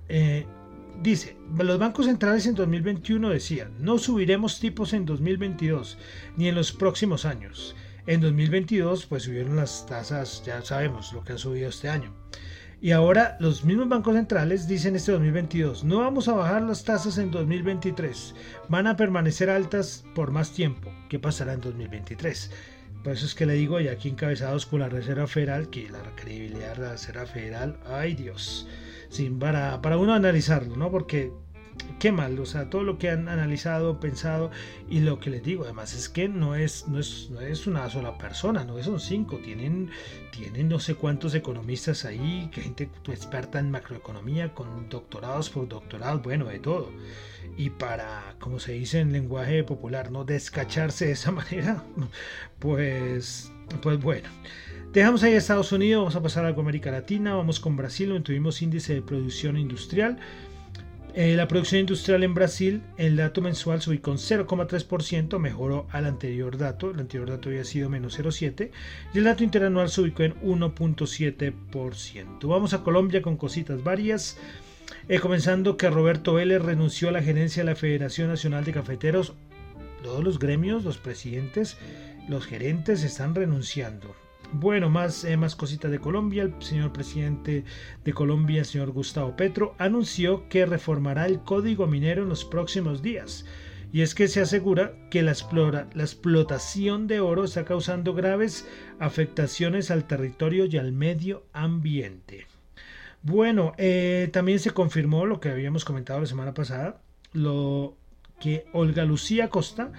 Eh, 0.10 0.46
dice, 1.02 1.38
los 1.58 1.80
bancos 1.80 2.08
centrales 2.08 2.46
en 2.48 2.56
2021 2.56 3.30
decían, 3.30 3.74
no 3.80 3.98
subiremos 3.98 4.60
tipos 4.60 4.94
en 4.94 5.06
2022 5.06 5.98
ni 6.36 6.48
en 6.48 6.56
los 6.56 6.72
próximos 6.72 7.26
años. 7.26 7.76
En 8.08 8.20
2022 8.20 9.06
pues 9.06 9.24
subieron 9.24 9.56
las 9.56 9.86
tasas, 9.86 10.44
ya 10.44 10.62
sabemos 10.64 11.14
lo 11.14 11.24
que 11.24 11.34
han 11.34 11.38
subido 11.38 11.70
este 11.70 11.90
año. 11.90 12.12
Y 12.84 12.94
ahora 12.94 13.38
los 13.40 13.64
mismos 13.64 13.90
bancos 13.90 14.16
centrales 14.16 14.68
dicen 14.68 14.96
este 14.96 15.12
2022, 15.12 15.84
no 15.84 16.00
vamos 16.00 16.28
a 16.28 16.34
bajar 16.34 16.64
las 16.64 16.84
tasas 16.84 17.20
en 17.20 17.30
2023, 17.30 18.34
van 18.70 18.88
a 18.88 18.96
permanecer 18.96 19.52
altas 19.52 20.04
por 20.16 20.32
más 20.32 20.52
tiempo. 20.52 20.92
¿Qué 21.08 21.20
pasará 21.20 21.54
en 21.54 21.62
2023? 21.62 22.50
Por 23.04 23.14
eso 23.14 23.28
es 23.28 23.36
que 23.36 23.46
le 23.46 23.54
digo, 23.54 23.80
y 23.80 23.88
aquí 23.88 24.10
encabezados 24.10 24.66
con 24.66 24.80
la 24.80 24.90
Reserva 24.90 25.28
Federal, 25.28 25.70
que 25.70 25.92
la 25.92 26.02
credibilidad 26.16 26.76
de 26.76 26.82
la 26.82 26.92
Reserva 26.94 27.28
Federal, 27.28 27.78
ay 27.86 28.16
Dios, 28.16 28.68
sin 29.10 29.38
para, 29.38 29.80
para 29.84 30.00
uno 30.00 30.16
analizarlo, 30.16 30.76
¿no? 30.76 30.90
Porque 30.90 31.32
qué 32.02 32.12
mal, 32.12 32.40
o 32.40 32.48
sea, 32.48 32.70
todo 32.70 32.82
lo 32.82 32.98
que 32.98 33.10
han 33.10 33.30
analizado, 33.30 34.00
pensado 34.00 34.50
y 34.90 35.02
lo 35.02 35.20
que 35.20 35.30
les 35.30 35.44
digo, 35.44 35.66
además 35.66 35.94
es 35.94 36.10
que 36.10 36.28
no 36.28 36.56
es, 36.56 36.88
no 36.88 36.98
es, 37.00 37.30
no 37.30 37.42
es 37.42 37.68
una 37.68 37.88
sola 37.92 38.18
persona, 38.18 38.64
no 38.64 38.82
son 38.82 39.00
cinco, 39.00 39.38
tienen, 39.38 39.92
tienen 40.32 40.68
no 40.68 40.80
sé 40.80 40.96
cuántos 40.96 41.36
economistas 41.36 42.06
ahí, 42.06 42.50
gente 42.52 42.90
experta 43.08 43.60
en 43.60 43.70
macroeconomía 43.70 44.54
con 44.56 44.90
doctorados 44.90 45.52
por 45.52 45.68
doctorados, 45.68 46.24
bueno, 46.24 46.46
de 46.46 46.58
todo. 46.58 46.90
Y 47.56 47.70
para, 47.70 48.36
como 48.40 48.60
se 48.60 48.72
dice 48.74 49.00
en 49.00 49.12
lenguaje 49.12 49.64
popular, 49.64 50.12
no 50.12 50.24
descacharse 50.24 51.06
de 51.06 51.12
esa 51.12 51.32
manera, 51.32 51.84
pues, 52.58 53.52
pues 53.82 54.02
bueno. 54.02 54.28
Dejamos 54.92 55.24
ahí 55.24 55.36
a 55.36 55.38
Estados 55.38 55.72
Unidos, 55.72 56.02
vamos 56.02 56.16
a 56.18 56.24
pasar 56.24 56.46
a 56.46 56.50
América 56.50 56.92
Latina, 56.92 57.36
vamos 57.36 57.62
con 57.62 57.78
Brasil, 57.78 58.10
donde 58.10 58.24
tuvimos 58.24 58.62
índice 58.62 58.96
de 58.96 59.02
producción 59.02 59.56
industrial 59.56 60.18
eh, 61.14 61.36
la 61.36 61.48
producción 61.48 61.82
industrial 61.82 62.24
en 62.24 62.34
Brasil, 62.34 62.82
el 62.98 63.18
dato 63.18 63.42
mensual 63.42 63.82
subió 63.82 64.02
con 64.02 64.18
0,3%, 64.18 65.38
mejoró 65.40 65.86
al 65.92 66.06
anterior 66.06 66.58
dato, 66.58 66.92
el 66.92 67.02
anterior 67.02 67.30
dato 67.30 67.50
había 67.50 67.66
sido 67.66 67.90
menos 67.90 68.18
0,7%, 68.18 68.70
y 69.14 69.18
el 69.18 69.26
dato 69.26 69.44
interanual 69.44 69.90
subió 69.90 70.14
en 70.20 70.36
1,7%. 70.42 72.48
Vamos 72.48 72.74
a 72.74 72.84
Colombia 72.84 73.22
con 73.22 73.36
cositas 73.36 73.84
varias, 73.84 74.38
eh, 75.10 75.20
comenzando 75.20 75.76
que 75.76 75.90
Roberto 75.90 76.36
Vélez 76.36 76.62
renunció 76.62 77.10
a 77.10 77.12
la 77.12 77.22
gerencia 77.22 77.64
de 77.64 77.72
la 77.72 77.76
Federación 77.76 78.30
Nacional 78.30 78.64
de 78.64 78.72
Cafeteros. 78.72 79.34
Todos 80.04 80.24
los 80.24 80.40
gremios, 80.40 80.86
los 80.86 80.98
presidentes, 80.98 81.78
los 82.30 82.46
gerentes 82.46 83.04
están 83.04 83.36
renunciando. 83.36 84.16
Bueno, 84.54 84.90
más, 84.90 85.24
eh, 85.24 85.38
más 85.38 85.56
cositas 85.56 85.92
de 85.92 86.00
Colombia. 86.00 86.44
El 86.44 86.54
señor 86.62 86.92
presidente 86.92 87.64
de 88.04 88.14
Colombia, 88.14 88.66
señor 88.66 88.92
Gustavo 88.92 89.36
Petro, 89.38 89.76
anunció 89.78 90.50
que 90.50 90.66
reformará 90.66 91.26
el 91.26 91.40
código 91.40 91.88
minero 91.88 92.24
en 92.24 92.30
los 92.30 92.44
próximos 92.44 93.02
días. 93.02 93.46
Y 93.94 94.02
es 94.02 94.14
que 94.14 94.28
se 94.28 94.42
asegura 94.42 94.94
que 95.10 95.22
la, 95.22 95.32
explotación 95.32 97.08
de 97.08 97.22
oro 97.22 97.46
está 97.46 97.64
causando 97.64 98.14
graves 98.14 98.68
afectaciones 99.00 99.90
al 99.90 100.06
territorio 100.06 100.66
y 100.66 100.78
al 100.78 100.92
medio 100.92 101.44
ambiente. 101.54 102.46
Bueno, 103.22 103.74
eh, 103.78 104.30
también 104.34 104.60
se 104.60 104.72
confirmó 104.72 105.26
lo 105.26 105.40
que 105.40 105.50
habíamos 105.50 105.86
comentado 105.86 106.20
la 106.20 106.26
semana 106.26 106.54
pasada, 106.54 107.02
lo 107.34 107.96
que 108.40 108.66
Olga 108.74 109.06
Lucía 109.06 109.50
Costa 109.50 109.92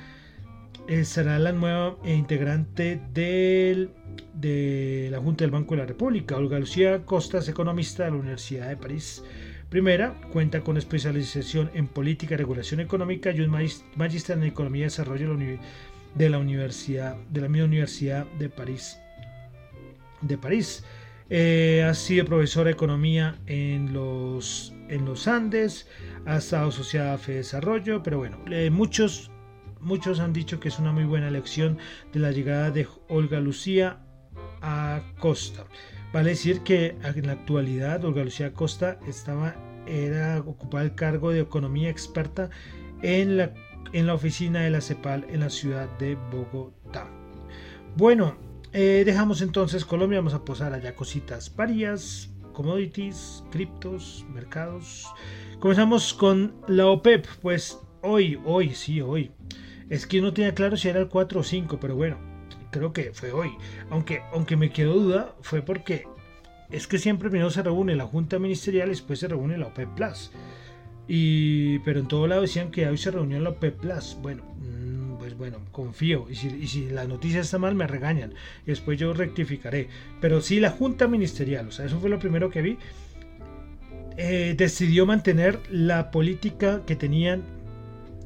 eh, 0.88 1.04
será 1.04 1.38
la 1.38 1.52
nueva 1.52 1.96
integrante 2.04 3.00
del 3.12 3.90
de 4.34 5.08
la 5.10 5.18
Junta 5.18 5.44
del 5.44 5.50
Banco 5.50 5.74
de 5.74 5.82
la 5.82 5.86
República. 5.86 6.36
Olga 6.36 6.58
Lucía 6.58 7.04
Costa 7.04 7.38
es 7.38 7.48
economista 7.48 8.04
de 8.04 8.10
la 8.10 8.16
Universidad 8.16 8.68
de 8.68 8.76
París. 8.76 9.22
Primera, 9.68 10.20
cuenta 10.32 10.60
con 10.60 10.76
especialización 10.76 11.70
en 11.74 11.86
política 11.86 12.34
y 12.34 12.36
regulación 12.36 12.80
económica 12.80 13.30
y 13.30 13.40
un 13.40 13.50
magíster 13.96 14.36
en 14.36 14.44
economía 14.44 14.82
y 14.82 14.84
desarrollo 14.84 15.34
de 16.14 16.30
la 16.30 16.38
universidad 16.38 17.16
de 17.30 17.40
la 17.40 17.48
misma 17.48 17.66
Universidad 17.66 18.26
de 18.38 18.50
París. 18.50 18.98
De 20.20 20.36
París. 20.36 20.84
Eh, 21.30 21.82
ha 21.88 21.94
sido 21.94 22.26
profesora 22.26 22.66
de 22.66 22.72
economía 22.72 23.38
en 23.46 23.94
los, 23.94 24.74
en 24.88 25.06
los 25.06 25.26
Andes, 25.26 25.88
ha 26.26 26.36
estado 26.36 26.68
asociada 26.68 27.14
a 27.14 27.18
FE 27.18 27.36
Desarrollo, 27.36 28.02
pero 28.02 28.18
bueno, 28.18 28.38
eh, 28.50 28.68
muchos 28.68 29.31
muchos 29.82 30.20
han 30.20 30.32
dicho 30.32 30.60
que 30.60 30.68
es 30.68 30.78
una 30.78 30.92
muy 30.92 31.04
buena 31.04 31.28
elección 31.28 31.78
de 32.12 32.20
la 32.20 32.30
llegada 32.30 32.70
de 32.70 32.88
Olga 33.08 33.40
Lucía 33.40 34.00
Acosta. 34.60 35.66
Vale 36.12 36.30
decir 36.30 36.60
que 36.60 36.96
en 37.02 37.26
la 37.26 37.32
actualidad 37.32 38.04
Olga 38.04 38.24
Lucía 38.24 38.46
Acosta 38.48 38.98
estaba, 39.06 39.54
era 39.86 40.40
ocupaba 40.40 40.82
el 40.82 40.94
cargo 40.94 41.30
de 41.30 41.40
economía 41.40 41.90
experta 41.90 42.50
en 43.02 43.36
la, 43.36 43.52
en 43.92 44.06
la 44.06 44.14
oficina 44.14 44.60
de 44.60 44.70
la 44.70 44.80
CEPAL 44.80 45.26
en 45.28 45.40
la 45.40 45.50
ciudad 45.50 45.88
de 45.98 46.16
Bogotá. 46.30 47.08
Bueno, 47.96 48.36
eh, 48.72 49.02
dejamos 49.04 49.42
entonces 49.42 49.84
Colombia, 49.84 50.18
vamos 50.18 50.34
a 50.34 50.44
posar 50.44 50.72
allá 50.72 50.94
cositas 50.94 51.54
varias, 51.54 52.30
commodities, 52.52 53.44
criptos, 53.50 54.24
mercados. 54.32 55.06
Comenzamos 55.60 56.14
con 56.14 56.54
la 56.68 56.86
OPEP, 56.86 57.26
pues 57.40 57.78
hoy, 58.02 58.38
hoy, 58.44 58.74
sí, 58.74 59.00
hoy. 59.00 59.30
Es 59.92 60.06
que 60.06 60.22
no 60.22 60.32
tenía 60.32 60.54
claro 60.54 60.78
si 60.78 60.88
era 60.88 61.00
el 61.00 61.08
4 61.08 61.40
o 61.40 61.42
5, 61.42 61.78
pero 61.78 61.94
bueno, 61.94 62.16
creo 62.70 62.94
que 62.94 63.12
fue 63.12 63.30
hoy. 63.30 63.50
Aunque, 63.90 64.22
aunque 64.32 64.56
me 64.56 64.70
quedó 64.70 64.94
duda, 64.94 65.34
fue 65.42 65.60
porque 65.60 66.06
es 66.70 66.86
que 66.86 66.96
siempre 66.96 67.28
primero 67.28 67.50
se 67.50 67.62
reúne 67.62 67.94
la 67.94 68.06
Junta 68.06 68.38
Ministerial 68.38 68.88
y 68.88 68.92
después 68.92 69.18
se 69.18 69.28
reúne 69.28 69.58
la 69.58 69.66
OPEP 69.66 69.90
Plus. 69.90 70.30
Y, 71.06 71.78
pero 71.80 72.00
en 72.00 72.08
todo 72.08 72.26
lado 72.26 72.40
decían 72.40 72.70
que 72.70 72.88
hoy 72.88 72.96
se 72.96 73.10
reunió 73.10 73.38
la 73.38 73.50
OPEP 73.50 73.80
Plus. 73.80 74.16
Bueno, 74.22 74.44
mm, 74.56 75.18
pues 75.18 75.36
bueno, 75.36 75.58
confío. 75.72 76.26
Y 76.30 76.36
si, 76.36 76.48
y 76.48 76.68
si, 76.68 76.88
la 76.88 77.04
noticia 77.04 77.40
está 77.40 77.58
mal, 77.58 77.74
me 77.74 77.86
regañan. 77.86 78.32
Y 78.62 78.70
después 78.70 78.98
yo 78.98 79.12
rectificaré. 79.12 79.88
Pero 80.22 80.40
sí, 80.40 80.58
la 80.58 80.70
Junta 80.70 81.06
Ministerial, 81.06 81.68
o 81.68 81.70
sea, 81.70 81.84
eso 81.84 82.00
fue 82.00 82.08
lo 82.08 82.18
primero 82.18 82.48
que 82.48 82.62
vi. 82.62 82.78
Eh, 84.16 84.54
decidió 84.56 85.04
mantener 85.04 85.60
la 85.70 86.10
política 86.10 86.80
que 86.86 86.96
tenían 86.96 87.60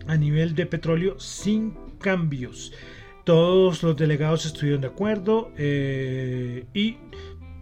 a 0.06 0.16
nivel 0.16 0.54
de 0.54 0.66
petróleo 0.66 1.18
sin 1.18 1.75
cambios. 1.98 2.72
Todos 3.25 3.82
los 3.82 3.96
delegados 3.96 4.46
estuvieron 4.46 4.80
de 4.80 4.86
acuerdo 4.86 5.50
eh, 5.56 6.66
y 6.75 6.98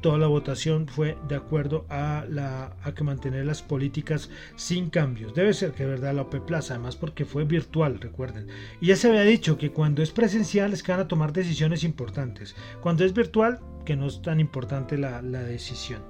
toda 0.04 0.18
la 0.18 0.26
votación 0.26 0.86
fue 0.86 1.16
de 1.28 1.34
acuerdo 1.34 1.86
a, 1.88 2.26
la, 2.28 2.76
a 2.82 2.92
que 2.92 3.04
mantener 3.04 3.46
las 3.46 3.62
políticas 3.62 4.28
sin 4.54 4.90
cambios. 4.90 5.32
Debe 5.32 5.54
ser 5.54 5.72
que 5.72 5.86
verdad 5.86 6.14
la 6.14 6.20
OPEP 6.20 6.44
Plus, 6.44 6.70
además 6.70 6.94
porque 6.94 7.24
fue 7.24 7.44
virtual, 7.44 7.98
recuerden. 7.98 8.48
Y 8.82 8.88
ya 8.88 8.96
se 8.96 9.08
había 9.08 9.22
dicho 9.22 9.56
que 9.56 9.70
cuando 9.70 10.02
es 10.02 10.10
presencial 10.10 10.74
es 10.74 10.82
que 10.82 10.92
van 10.92 11.00
a 11.00 11.08
tomar 11.08 11.32
decisiones 11.32 11.84
importantes. 11.84 12.54
Cuando 12.82 13.02
es 13.06 13.14
virtual, 13.14 13.60
que 13.86 13.96
no 13.96 14.06
es 14.06 14.20
tan 14.20 14.40
importante 14.40 14.98
la, 14.98 15.22
la 15.22 15.42
decisión. 15.42 16.02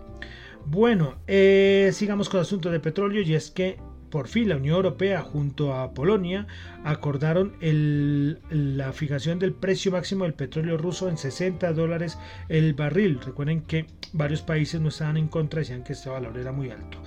Bueno, 0.67 1.19
eh, 1.29 1.91
sigamos 1.93 2.29
con 2.29 2.39
el 2.39 2.47
asunto 2.47 2.73
de 2.73 2.81
petróleo 2.81 3.23
y 3.23 3.35
es 3.35 3.53
que 3.53 3.79
por 4.15 4.29
fin 4.29 4.49
la 4.49 4.59
Unión 4.59 4.77
Europea 4.77 5.23
junto 5.23 5.75
a 5.75 5.93
Polonia 5.93 6.47
acordaron 6.85 7.57
la 7.61 8.93
fijación 8.93 9.41
del 9.41 9.53
precio 9.53 9.91
máximo 9.91 10.23
del 10.23 10.35
petróleo 10.35 10.77
ruso 10.77 11.09
en 11.09 11.19
60 11.19 11.73
dólares 11.73 12.17
el 12.49 12.75
barril. 12.75 13.19
Recuerden 13.21 13.63
que 13.63 13.87
varios 14.13 14.41
países 14.41 14.81
no 14.81 14.91
estaban 14.91 15.17
en 15.17 15.27
contra, 15.27 15.59
decían 15.59 15.83
que 15.83 15.95
este 15.95 16.11
valor 16.11 16.39
era 16.39 16.53
muy 16.53 16.71
alto. 16.71 16.99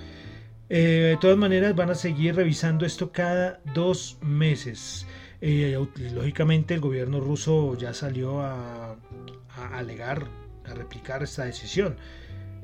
Eh, 0.67 1.11
de 1.11 1.17
todas 1.21 1.37
maneras 1.37 1.73
van 1.77 1.91
a 1.91 1.95
seguir 1.95 2.35
revisando 2.35 2.85
esto 2.85 3.13
cada 3.13 3.61
dos 3.73 4.17
meses. 4.21 5.07
Eh, 5.39 5.79
lógicamente 6.13 6.73
el 6.73 6.81
gobierno 6.81 7.21
ruso 7.21 7.77
ya 7.77 7.93
salió 7.93 8.41
a 8.41 8.97
alegar, 9.71 10.27
a 10.65 10.73
replicar 10.73 11.23
esta 11.23 11.45
decisión. 11.45 11.95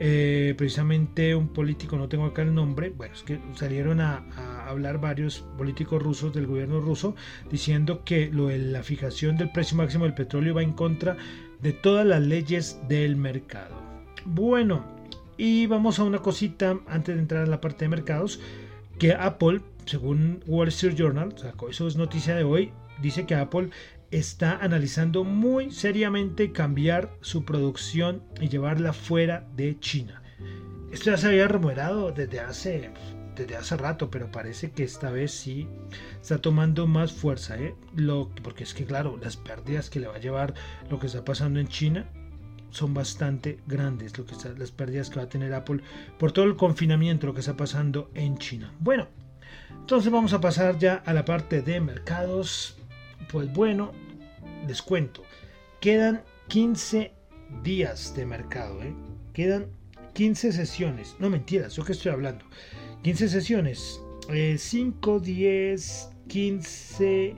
Eh, 0.06 0.54
precisamente 0.58 1.34
un 1.34 1.48
político, 1.48 1.96
no 1.96 2.10
tengo 2.10 2.26
acá 2.26 2.42
el 2.42 2.54
nombre, 2.54 2.90
bueno, 2.90 3.14
es 3.14 3.24
que 3.24 3.40
salieron 3.56 4.02
a, 4.02 4.26
hablar 4.68 5.00
varios 5.00 5.46
políticos 5.58 6.04
rusos 6.04 6.34
del 6.34 6.46
gobierno 6.46 6.82
ruso 6.82 7.16
diciendo 7.50 8.04
que 8.04 8.30
lo 8.30 8.48
de 8.48 8.58
la 8.58 8.84
fijación 8.84 9.38
del 9.38 9.50
precio 9.50 9.78
máximo 9.78 10.04
del 10.04 10.14
petróleo 10.14 10.56
va 10.56 10.62
en 10.62 10.74
contra 10.74 11.16
de 11.62 11.72
todas 11.72 12.06
las 12.06 12.22
leyes 12.22 12.82
del 12.90 13.16
mercado. 13.16 13.78
Bueno, 14.26 14.84
y 15.38 15.68
vamos 15.68 16.00
a 16.00 16.04
una 16.04 16.20
cosita 16.20 16.78
antes 16.86 17.16
de 17.16 17.22
entrar 17.22 17.46
en 17.46 17.52
la 17.52 17.62
parte 17.62 17.86
de 17.86 17.90
mercados, 17.90 18.42
que 19.00 19.14
Apple, 19.14 19.62
según 19.86 20.44
Wall 20.48 20.68
Street 20.68 20.98
Journal, 20.98 21.34
sacó 21.38 21.70
eso 21.70 21.88
es 21.88 21.96
noticia 21.96 22.36
de 22.36 22.44
hoy, 22.44 22.74
dice 23.02 23.26
que 23.26 23.36
Apple 23.36 23.70
está 24.18 24.58
analizando 24.58 25.24
muy 25.24 25.72
seriamente 25.72 26.52
cambiar 26.52 27.12
su 27.22 27.46
producción 27.46 28.24
y 28.40 28.50
llevarla 28.50 28.94
fuera 28.94 29.48
de 29.56 29.80
China. 29.80 30.22
Esto 30.92 31.12
ya 31.12 31.18
se 31.18 31.28
había 31.28 31.48
rumorado 31.48 32.12
desde 32.12 32.40
hace, 32.40 32.92
desde 33.36 33.56
hace 33.56 33.76
rato, 33.78 34.12
pero 34.12 34.32
parece 34.32 34.72
que 34.72 34.84
esta 34.84 35.10
vez 35.10 35.32
sí 35.32 35.68
está 36.22 36.38
tomando 36.38 36.86
más 36.86 37.12
fuerza. 37.12 37.58
¿eh? 37.58 37.76
Lo, 37.96 38.30
porque 38.44 38.64
es 38.64 38.74
que, 38.76 38.86
claro, 38.86 39.18
las 39.18 39.36
pérdidas 39.36 39.90
que 39.90 40.00
le 40.00 40.08
va 40.08 40.16
a 40.16 40.20
llevar 40.20 40.54
lo 40.90 41.00
que 41.00 41.08
está 41.08 41.26
pasando 41.26 41.60
en 41.60 41.68
China 41.68 42.08
son 42.70 42.94
bastante 42.94 43.60
grandes. 43.66 44.18
Lo 44.18 44.26
que 44.26 44.36
las 44.58 44.72
pérdidas 44.72 45.10
que 45.10 45.18
va 45.18 45.24
a 45.24 45.30
tener 45.30 45.54
Apple 45.54 45.82
por 46.20 46.32
todo 46.32 46.46
el 46.46 46.56
confinamiento, 46.56 47.26
lo 47.26 47.34
que 47.34 47.40
está 47.40 47.58
pasando 47.58 48.12
en 48.14 48.38
China. 48.38 48.72
Bueno, 48.80 49.08
entonces 49.80 50.12
vamos 50.12 50.34
a 50.34 50.42
pasar 50.42 50.78
ya 50.78 51.02
a 51.06 51.14
la 51.14 51.26
parte 51.26 51.62
de 51.62 51.82
mercados. 51.82 52.78
Pues 53.32 53.52
bueno, 53.54 53.92
les 54.68 54.82
cuento, 54.82 55.24
quedan 55.80 56.24
15 56.48 57.12
días 57.64 58.16
de 58.16 58.26
mercado, 58.26 58.82
¿eh? 58.84 58.94
quedan 59.34 59.68
15 60.14 60.52
sesiones, 60.52 61.16
no 61.20 61.30
mentiras, 61.30 61.76
yo 61.76 61.84
que 61.84 61.94
estoy 61.94 62.12
hablando, 62.12 62.46
15 63.04 63.30
sesiones, 63.30 64.02
5, 64.58 65.20
10, 65.20 66.10
15, 66.28 67.36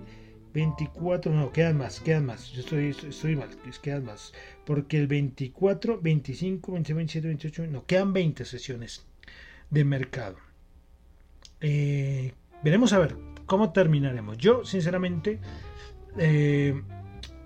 24, 0.53 1.33
no, 1.33 1.51
quedan 1.51 1.77
más, 1.77 1.99
quedan 1.99 2.25
más, 2.25 2.51
yo 2.51 2.61
estoy, 2.61 2.95
estoy 3.09 3.35
mal, 3.35 3.49
quedan 3.81 4.05
más, 4.05 4.33
porque 4.65 4.97
el 4.97 5.07
24, 5.07 5.99
25, 6.01 6.71
26, 6.71 6.95
27, 6.95 7.27
28, 7.27 7.67
no, 7.67 7.85
quedan 7.85 8.13
20 8.13 8.45
sesiones 8.45 9.05
de 9.69 9.83
mercado. 9.83 10.37
Eh, 11.61 12.33
veremos 12.63 12.93
a 12.93 12.99
ver 12.99 13.34
cómo 13.45 13.71
terminaremos. 13.71 14.37
Yo, 14.37 14.65
sinceramente, 14.65 15.39
eh, 16.17 16.81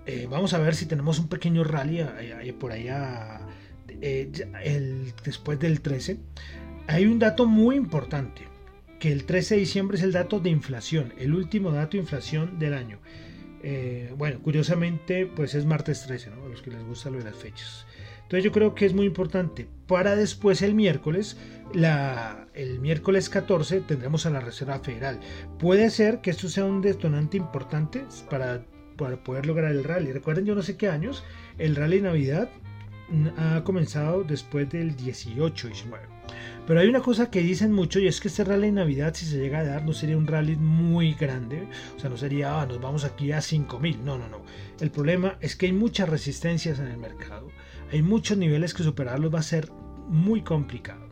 eh, 0.06 0.26
vamos 0.30 0.54
a 0.54 0.58
ver 0.58 0.74
si 0.74 0.86
tenemos 0.86 1.18
un 1.18 1.28
pequeño 1.28 1.64
rally 1.64 2.02
por 2.58 2.72
allá 2.72 3.40
eh, 3.88 4.30
después 5.24 5.58
del 5.58 5.80
13. 5.80 6.18
Hay 6.86 7.06
un 7.06 7.18
dato 7.18 7.46
muy 7.46 7.76
importante, 7.76 8.42
que 8.98 9.12
el 9.12 9.24
13 9.24 9.54
de 9.54 9.60
diciembre 9.60 9.96
es 9.96 10.02
el 10.02 10.12
dato 10.12 10.40
de 10.40 10.50
inflación, 10.50 11.14
el 11.18 11.34
último 11.34 11.70
dato 11.70 11.92
de 11.92 11.98
inflación 11.98 12.58
del 12.58 12.74
año. 12.74 12.98
Bueno, 14.16 14.40
curiosamente, 14.42 15.26
pues 15.26 15.54
es 15.54 15.66
martes 15.66 16.02
13, 16.06 16.30
¿no? 16.30 16.44
A 16.44 16.48
los 16.48 16.62
que 16.62 16.70
les 16.70 16.82
gusta 16.82 17.10
lo 17.10 17.18
de 17.18 17.24
las 17.24 17.36
fechas. 17.36 17.86
Entonces 18.22 18.44
yo 18.44 18.52
creo 18.52 18.76
que 18.76 18.86
es 18.86 18.94
muy 18.94 19.06
importante. 19.06 19.66
Para 19.86 20.14
después 20.14 20.62
el 20.62 20.74
miércoles, 20.74 21.36
el 21.72 22.80
miércoles 22.80 23.28
14 23.28 23.80
tendremos 23.80 24.26
a 24.26 24.30
la 24.30 24.40
Reserva 24.40 24.78
Federal. 24.80 25.20
Puede 25.58 25.90
ser 25.90 26.20
que 26.20 26.30
esto 26.30 26.48
sea 26.48 26.64
un 26.64 26.82
detonante 26.82 27.36
importante 27.36 28.04
para 28.28 28.64
para 29.00 29.16
poder 29.16 29.46
lograr 29.46 29.72
el 29.72 29.82
rally. 29.82 30.12
Recuerden, 30.12 30.44
yo 30.44 30.54
no 30.54 30.62
sé 30.62 30.76
qué 30.76 30.88
años, 30.88 31.24
el 31.58 31.74
rally 31.74 32.02
Navidad 32.02 32.50
ha 33.38 33.64
comenzado 33.64 34.22
después 34.22 34.68
del 34.68 34.94
18, 34.94 35.68
19. 35.68 36.04
Pero 36.66 36.80
hay 36.80 36.86
una 36.86 37.00
cosa 37.00 37.30
que 37.30 37.40
dicen 37.40 37.72
mucho 37.72 37.98
y 37.98 38.06
es 38.06 38.20
que 38.20 38.28
este 38.28 38.44
rally 38.44 38.70
Navidad, 38.70 39.14
si 39.14 39.24
se 39.24 39.38
llega 39.38 39.60
a 39.60 39.64
dar, 39.64 39.84
no 39.84 39.94
sería 39.94 40.18
un 40.18 40.26
rally 40.26 40.54
muy 40.54 41.14
grande. 41.14 41.66
O 41.96 41.98
sea, 41.98 42.10
no 42.10 42.18
sería, 42.18 42.60
ah, 42.60 42.66
nos 42.66 42.80
vamos 42.80 43.04
aquí 43.04 43.32
a 43.32 43.40
5000. 43.40 44.04
No, 44.04 44.18
no, 44.18 44.28
no. 44.28 44.42
El 44.80 44.90
problema 44.90 45.38
es 45.40 45.56
que 45.56 45.66
hay 45.66 45.72
muchas 45.72 46.08
resistencias 46.08 46.78
en 46.78 46.88
el 46.88 46.98
mercado. 46.98 47.48
Hay 47.90 48.02
muchos 48.02 48.36
niveles 48.36 48.74
que 48.74 48.82
superarlos 48.82 49.34
va 49.34 49.38
a 49.40 49.42
ser 49.42 49.72
muy 50.08 50.42
complicado. 50.42 51.09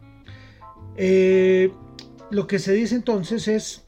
Eh, 1.01 1.71
lo 2.33 2.49
que 2.49 2.59
se 2.59 2.73
dice 2.73 2.97
entonces 2.97 3.47
es 3.47 3.87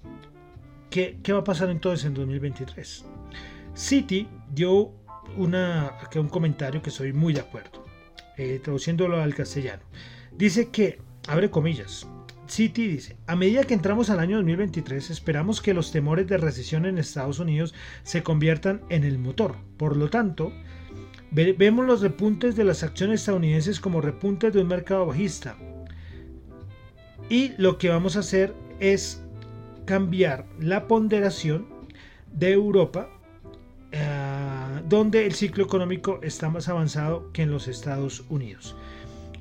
que, 0.91 1.19
¿qué 1.25 1.33
va 1.33 1.41
a 1.41 1.45
pasar 1.45 1.69
entonces 1.69 2.07
en 2.07 2.15
2023? 2.15 3.05
City 3.75 4.29
dio 4.55 4.93
un 5.37 6.29
comentario 6.31 6.81
que 6.83 6.91
soy 6.91 7.13
muy 7.13 7.33
de 7.33 7.41
acuerdo, 7.41 7.85
eh, 8.37 8.61
traduciéndolo 8.63 9.21
al 9.21 9.35
castellano. 9.35 9.83
Dice 10.31 10.71
que, 10.71 11.01
abre 11.27 11.51
comillas, 11.51 12.07
City 12.47 12.87
dice, 12.87 13.17
a 13.27 13.35
medida 13.35 13.65
que 13.65 13.75
entramos 13.75 14.09
al 14.11 14.21
año 14.21 14.37
2023 14.37 15.11
esperamos 15.11 15.61
que 15.61 15.75
los 15.75 15.91
temores 15.91 16.29
de 16.29 16.39
recesión 16.39 16.87
en 16.87 16.99
Estados 16.99 17.41
Unidos 17.41 17.75
se 18.05 18.23
conviertan 18.23 18.83
en 18.89 19.03
el 19.03 19.19
motor. 19.19 19.57
Por 19.77 19.97
lo 19.97 20.11
tanto, 20.11 20.53
vemos 21.33 21.87
los 21.87 22.03
repuntes 22.03 22.55
de 22.55 22.65
las 22.65 22.85
acciones 22.85 23.21
estadounidenses 23.21 23.81
como 23.81 24.01
repuntes 24.01 24.53
de 24.53 24.61
un 24.61 24.69
mercado 24.69 25.07
bajista. 25.07 25.57
Y 27.31 27.55
lo 27.59 27.79
que 27.79 27.89
vamos 27.89 28.17
a 28.17 28.21
hacer 28.21 28.55
es 28.81 29.23
cambiar 29.87 30.47
la 30.59 30.89
ponderación 30.89 31.67
de 32.33 32.53
Europa 32.53 33.09
eh, 33.93 34.83
donde 34.89 35.27
el 35.27 35.33
ciclo 35.33 35.65
económico 35.65 36.19
está 36.23 36.51
más 36.51 36.69
avanzado 36.69 37.31
que 37.33 37.43
en 37.43 37.53
los 37.53 37.69
Estados 37.69 38.25
Unidos. 38.29 38.77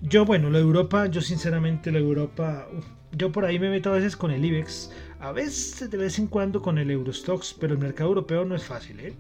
Yo, 0.03 0.23
bueno, 0.23 0.51
la 0.51 0.59
Europa, 0.59 1.07
yo 1.07 1.21
sinceramente 1.21 1.91
la 1.91 1.97
Europa, 1.97 2.67
yo 3.11 3.31
por 3.31 3.43
ahí 3.45 3.57
me 3.57 3.71
meto 3.71 3.89
a 3.89 3.93
veces 3.93 4.15
con 4.15 4.29
el 4.29 4.45
IBEX, 4.45 4.91
a 5.19 5.31
veces 5.31 5.89
de 5.89 5.97
vez 5.97 6.19
en 6.19 6.27
cuando 6.27 6.61
con 6.61 6.77
el 6.77 6.91
Eurostox, 6.91 7.55
pero 7.59 7.73
el 7.73 7.79
mercado 7.79 8.09
europeo 8.09 8.45
no 8.45 8.55
es 8.55 8.63
fácil, 8.63 8.99
¿eh? 8.99 9.13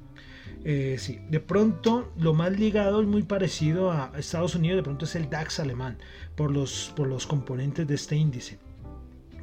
Eh, 0.65 0.97
sí, 0.99 1.19
de 1.29 1.39
pronto 1.39 2.11
lo 2.17 2.33
más 2.33 2.51
ligado 2.51 3.01
y 3.01 3.05
muy 3.05 3.23
parecido 3.23 3.91
a 3.91 4.11
Estados 4.17 4.55
Unidos, 4.55 4.77
de 4.77 4.83
pronto 4.83 5.05
es 5.05 5.15
el 5.15 5.29
DAX 5.29 5.59
alemán, 5.59 5.97
por 6.39 6.51
los, 6.51 6.93
por 6.95 7.09
los 7.09 7.27
componentes 7.27 7.85
de 7.85 7.95
este 7.95 8.15
índice. 8.15 8.59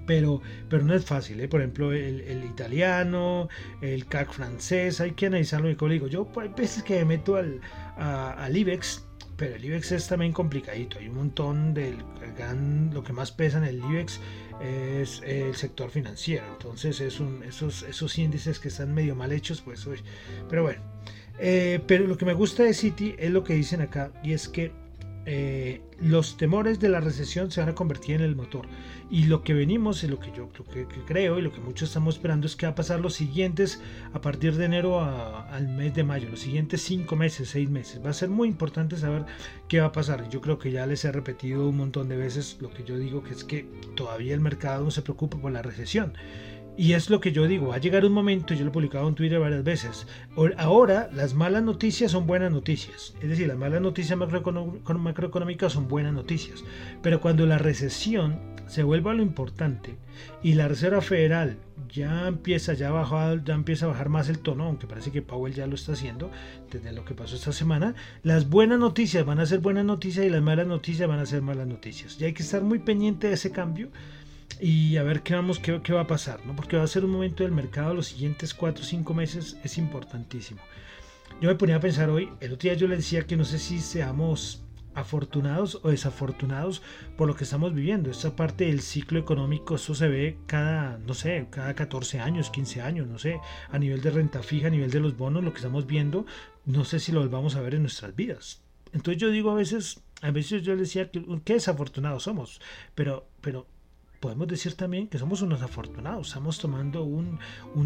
Pero, 0.06 0.40
pero 0.70 0.82
no 0.82 0.94
es 0.94 1.04
fácil, 1.04 1.38
¿eh? 1.40 1.46
por 1.46 1.60
ejemplo, 1.60 1.92
el, 1.92 2.42
italiano, 2.42 3.50
el 3.82 4.06
CAC 4.06 4.32
francés, 4.32 5.02
hay 5.02 5.10
que 5.10 5.26
analizarlo. 5.26 5.68
Y 5.68 5.76
como 5.76 5.92
digo, 5.92 6.06
yo 6.06 6.26
hay 6.40 6.48
veces 6.48 6.82
que 6.82 6.94
me 7.00 7.04
meto 7.04 7.36
al, 7.36 7.60
al 7.98 8.56
IBEX, 8.56 9.04
pero 9.36 9.56
el 9.56 9.64
IBEX 9.66 9.92
es 9.92 10.08
también 10.08 10.32
complicadito. 10.32 10.98
Hay 10.98 11.08
un 11.08 11.16
montón 11.16 11.74
del 11.74 11.98
lo 12.94 13.04
que 13.04 13.12
más 13.12 13.30
pesa 13.30 13.58
en 13.58 13.64
el 13.64 13.76
IBEX 13.76 14.18
es 14.62 15.20
el 15.26 15.54
sector 15.54 15.90
financiero. 15.90 16.46
Entonces 16.50 17.02
es 17.02 17.20
un, 17.20 17.42
esos, 17.42 17.82
esos 17.82 18.16
índices 18.16 18.58
que 18.58 18.68
están 18.68 18.94
medio 18.94 19.14
mal 19.14 19.32
hechos, 19.32 19.60
pues, 19.60 19.86
pero 20.48 20.62
bueno. 20.62 20.80
Eh, 21.38 21.78
pero 21.86 22.06
lo 22.06 22.16
que 22.16 22.24
me 22.24 22.32
gusta 22.32 22.62
de 22.62 22.72
City 22.72 23.14
es 23.18 23.30
lo 23.30 23.44
que 23.44 23.52
dicen 23.52 23.82
acá, 23.82 24.10
y 24.22 24.32
es 24.32 24.48
que 24.48 24.72
eh, 25.28 25.82
los 26.00 26.36
temores 26.36 26.78
de 26.78 26.88
la 26.88 27.00
recesión 27.00 27.50
se 27.50 27.60
van 27.60 27.70
a 27.70 27.74
convertir 27.74 28.16
en 28.16 28.22
el 28.22 28.36
motor. 28.36 28.66
Y 29.10 29.24
lo 29.24 29.42
que 29.42 29.54
venimos, 29.54 30.04
y 30.04 30.08
lo 30.08 30.20
que 30.20 30.30
yo 30.32 30.48
que, 30.72 30.86
creo 31.04 31.38
y 31.38 31.42
lo 31.42 31.52
que 31.52 31.60
muchos 31.60 31.88
estamos 31.88 32.14
esperando 32.14 32.46
es 32.46 32.54
que 32.54 32.66
va 32.66 32.72
a 32.72 32.74
pasar 32.76 33.00
los 33.00 33.14
siguientes, 33.14 33.82
a 34.12 34.20
partir 34.20 34.54
de 34.54 34.64
enero 34.64 35.00
al 35.02 35.68
mes 35.68 35.94
de 35.94 36.04
mayo, 36.04 36.28
los 36.28 36.40
siguientes 36.40 36.82
cinco 36.82 37.16
meses, 37.16 37.48
seis 37.48 37.68
meses. 37.68 38.00
Va 38.04 38.10
a 38.10 38.14
ser 38.14 38.28
muy 38.28 38.48
importante 38.48 38.96
saber 38.96 39.24
qué 39.68 39.80
va 39.80 39.86
a 39.86 39.92
pasar. 39.92 40.28
Yo 40.28 40.40
creo 40.40 40.58
que 40.58 40.70
ya 40.70 40.86
les 40.86 41.04
he 41.04 41.10
repetido 41.10 41.68
un 41.68 41.76
montón 41.76 42.08
de 42.08 42.16
veces 42.16 42.58
lo 42.60 42.70
que 42.70 42.84
yo 42.84 42.96
digo, 42.96 43.24
que 43.24 43.34
es 43.34 43.42
que 43.42 43.66
todavía 43.96 44.32
el 44.32 44.40
mercado 44.40 44.84
no 44.84 44.90
se 44.92 45.02
preocupa 45.02 45.38
por 45.38 45.50
la 45.50 45.62
recesión. 45.62 46.14
Y 46.78 46.92
es 46.92 47.08
lo 47.08 47.20
que 47.20 47.32
yo 47.32 47.46
digo, 47.46 47.68
va 47.68 47.76
a 47.76 47.78
llegar 47.78 48.04
un 48.04 48.12
momento, 48.12 48.52
yo 48.52 48.62
lo 48.64 48.70
he 48.70 48.72
publicado 48.72 49.08
en 49.08 49.14
Twitter 49.14 49.38
varias 49.38 49.64
veces, 49.64 50.06
ahora 50.58 51.08
las 51.14 51.32
malas 51.32 51.62
noticias 51.62 52.12
son 52.12 52.26
buenas 52.26 52.52
noticias, 52.52 53.14
es 53.22 53.28
decir, 53.30 53.48
las 53.48 53.56
malas 53.56 53.80
noticias 53.80 54.18
macroeconómicas 54.18 55.72
son 55.72 55.88
buenas 55.88 56.12
noticias, 56.12 56.64
pero 57.02 57.20
cuando 57.22 57.46
la 57.46 57.56
recesión 57.56 58.38
se 58.66 58.82
vuelva 58.82 59.14
lo 59.14 59.22
importante 59.22 59.96
y 60.42 60.54
la 60.54 60.68
Reserva 60.68 61.00
Federal 61.00 61.56
ya 61.88 62.26
empieza, 62.26 62.74
ya, 62.74 62.90
ya 63.44 63.54
empieza 63.54 63.86
a 63.86 63.88
bajar 63.88 64.08
más 64.08 64.28
el 64.28 64.40
tono, 64.40 64.64
aunque 64.64 64.86
parece 64.86 65.12
que 65.12 65.22
Powell 65.22 65.54
ya 65.54 65.66
lo 65.66 65.76
está 65.76 65.92
haciendo 65.92 66.30
desde 66.70 66.92
lo 66.92 67.04
que 67.04 67.14
pasó 67.14 67.36
esta 67.36 67.52
semana, 67.52 67.94
las 68.22 68.50
buenas 68.50 68.78
noticias 68.78 69.24
van 69.24 69.40
a 69.40 69.46
ser 69.46 69.60
buenas 69.60 69.84
noticias 69.84 70.26
y 70.26 70.30
las 70.30 70.42
malas 70.42 70.66
noticias 70.66 71.08
van 71.08 71.20
a 71.20 71.26
ser 71.26 71.42
malas 71.42 71.66
noticias. 71.66 72.20
Y 72.20 72.24
hay 72.24 72.32
que 72.32 72.42
estar 72.42 72.62
muy 72.62 72.80
pendiente 72.80 73.28
de 73.28 73.34
ese 73.34 73.50
cambio 73.50 73.88
y 74.60 74.96
a 74.96 75.02
ver 75.02 75.22
qué, 75.22 75.34
vamos, 75.34 75.58
qué, 75.58 75.80
qué 75.82 75.92
va 75.92 76.02
a 76.02 76.06
pasar, 76.06 76.44
¿no? 76.46 76.54
porque 76.56 76.76
va 76.76 76.84
a 76.84 76.88
ser 76.88 77.04
un 77.04 77.10
momento 77.10 77.42
del 77.42 77.52
mercado 77.52 77.94
los 77.94 78.06
siguientes 78.06 78.54
4 78.54 78.82
o 78.82 78.86
5 78.86 79.14
meses, 79.14 79.56
es 79.62 79.78
importantísimo. 79.78 80.60
Yo 81.40 81.48
me 81.48 81.54
ponía 81.54 81.76
a 81.76 81.80
pensar 81.80 82.08
hoy, 82.08 82.30
el 82.40 82.52
otro 82.52 82.68
día 82.68 82.74
yo 82.74 82.88
le 82.88 82.96
decía 82.96 83.26
que 83.26 83.36
no 83.36 83.44
sé 83.44 83.58
si 83.58 83.80
seamos 83.80 84.62
afortunados 84.96 85.78
o 85.82 85.90
desafortunados 85.90 86.82
por 87.16 87.28
lo 87.28 87.36
que 87.36 87.44
estamos 87.44 87.74
viviendo. 87.74 88.10
Esta 88.10 88.34
parte 88.34 88.64
del 88.64 88.80
ciclo 88.80 89.20
económico, 89.20 89.74
eso 89.76 89.94
se 89.94 90.08
ve 90.08 90.38
cada, 90.46 90.98
no 90.98 91.12
sé, 91.12 91.46
cada 91.50 91.74
14 91.74 92.20
años, 92.20 92.50
15 92.50 92.80
años, 92.80 93.06
no 93.06 93.18
sé, 93.18 93.38
a 93.70 93.78
nivel 93.78 94.00
de 94.00 94.10
renta 94.10 94.42
fija, 94.42 94.68
a 94.68 94.70
nivel 94.70 94.90
de 94.90 95.00
los 95.00 95.16
bonos, 95.16 95.44
lo 95.44 95.52
que 95.52 95.58
estamos 95.58 95.86
viendo, 95.86 96.24
no 96.64 96.84
sé 96.84 96.98
si 96.98 97.12
lo 97.12 97.28
vamos 97.28 97.54
a 97.56 97.60
ver 97.60 97.74
en 97.74 97.82
nuestras 97.82 98.16
vidas. 98.16 98.62
Entonces 98.92 99.20
yo 99.20 99.30
digo 99.30 99.50
a 99.50 99.54
veces, 99.54 100.00
a 100.22 100.30
veces 100.30 100.62
yo 100.62 100.74
decía 100.74 101.10
que 101.10 101.22
qué 101.44 101.54
desafortunados 101.54 102.22
somos, 102.22 102.62
pero, 102.94 103.28
pero 103.42 103.66
podemos 104.20 104.48
decir 104.48 104.74
también 104.74 105.08
que 105.08 105.18
somos 105.18 105.42
unos 105.42 105.62
afortunados. 105.62 106.28
Estamos 106.28 106.58
tomando 106.58 107.04
un, 107.04 107.38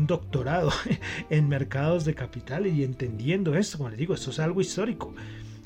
doctorado 0.06 0.70
en 1.30 1.48
mercados 1.48 2.04
de 2.04 2.14
capital 2.14 2.66
y 2.66 2.84
entendiendo 2.84 3.54
esto. 3.54 3.78
Como 3.78 3.90
les 3.90 3.98
digo, 3.98 4.14
esto 4.14 4.30
es 4.30 4.38
algo 4.38 4.60
histórico. 4.60 5.14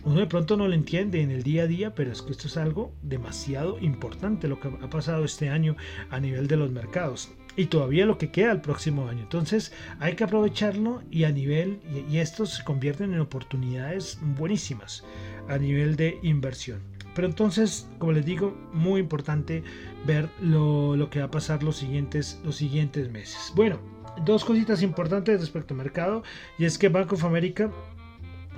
Uno 0.04 0.20
de 0.20 0.26
pronto 0.26 0.56
no 0.56 0.68
lo 0.68 0.74
entiende 0.74 1.22
en 1.22 1.30
el 1.30 1.42
día 1.42 1.62
a 1.62 1.66
día, 1.66 1.94
pero 1.94 2.12
es 2.12 2.20
que 2.20 2.32
esto 2.32 2.46
es 2.46 2.58
algo 2.58 2.92
demasiado 3.02 3.78
importante 3.78 4.48
lo 4.48 4.60
que 4.60 4.68
ha 4.68 4.90
pasado 4.90 5.24
este 5.24 5.48
año 5.48 5.76
a 6.10 6.20
nivel 6.20 6.46
de 6.46 6.56
los 6.56 6.70
mercados 6.70 7.30
y 7.56 7.66
todavía 7.66 8.04
lo 8.04 8.18
que 8.18 8.30
queda 8.30 8.52
el 8.52 8.60
próximo 8.60 9.08
año. 9.08 9.22
Entonces 9.22 9.72
hay 10.00 10.14
que 10.14 10.24
aprovecharlo 10.24 11.02
y 11.10 11.24
a 11.24 11.30
nivel, 11.30 11.80
y 12.10 12.18
estos 12.18 12.56
se 12.56 12.64
convierten 12.64 13.14
en 13.14 13.20
oportunidades 13.20 14.18
buenísimas 14.36 15.04
a 15.48 15.58
nivel 15.58 15.96
de 15.96 16.18
inversión. 16.22 16.93
Pero 17.14 17.28
entonces, 17.28 17.88
como 17.98 18.12
les 18.12 18.24
digo, 18.24 18.56
muy 18.72 19.00
importante 19.00 19.62
ver 20.06 20.28
lo, 20.40 21.08
que 21.10 21.20
va 21.20 21.26
a 21.26 21.30
pasar 21.30 21.62
los 21.62 21.76
siguientes, 21.76 22.40
los 22.44 22.56
siguientes 22.56 23.10
meses. 23.10 23.52
Bueno, 23.54 23.78
dos 24.24 24.44
cositas 24.44 24.82
importantes 24.82 25.40
respecto 25.40 25.74
al 25.74 25.78
mercado, 25.78 26.22
y 26.58 26.64
es 26.64 26.76
que 26.76 26.88
Bank 26.88 27.12
of 27.12 27.24
America, 27.24 27.70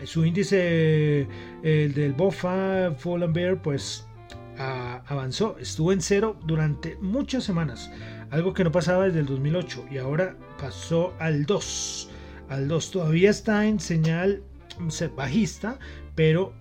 su 0.04 0.24
índice, 0.24 1.28
el 1.62 1.94
del 1.94 2.12
BOFA, 2.12 2.94
Fallen 2.96 3.32
Bear, 3.32 3.60
pues 3.60 4.06
avanzó, 4.58 5.56
estuvo 5.58 5.92
en 5.92 6.00
cero 6.00 6.38
durante 6.44 6.96
muchas 7.00 7.44
semanas, 7.44 7.90
algo 8.30 8.54
que 8.54 8.64
no 8.64 8.72
pasaba 8.72 9.04
desde 9.04 9.20
el 9.20 9.26
2008, 9.26 9.86
y 9.90 9.98
ahora 9.98 10.36
pasó 10.58 11.12
al 11.18 11.44
2. 11.44 12.10
Al 12.48 12.68
2 12.68 12.90
todavía 12.90 13.30
está 13.30 13.66
en 13.66 13.80
señal 13.80 14.42
bajista, 15.16 15.78
pero 16.14 16.52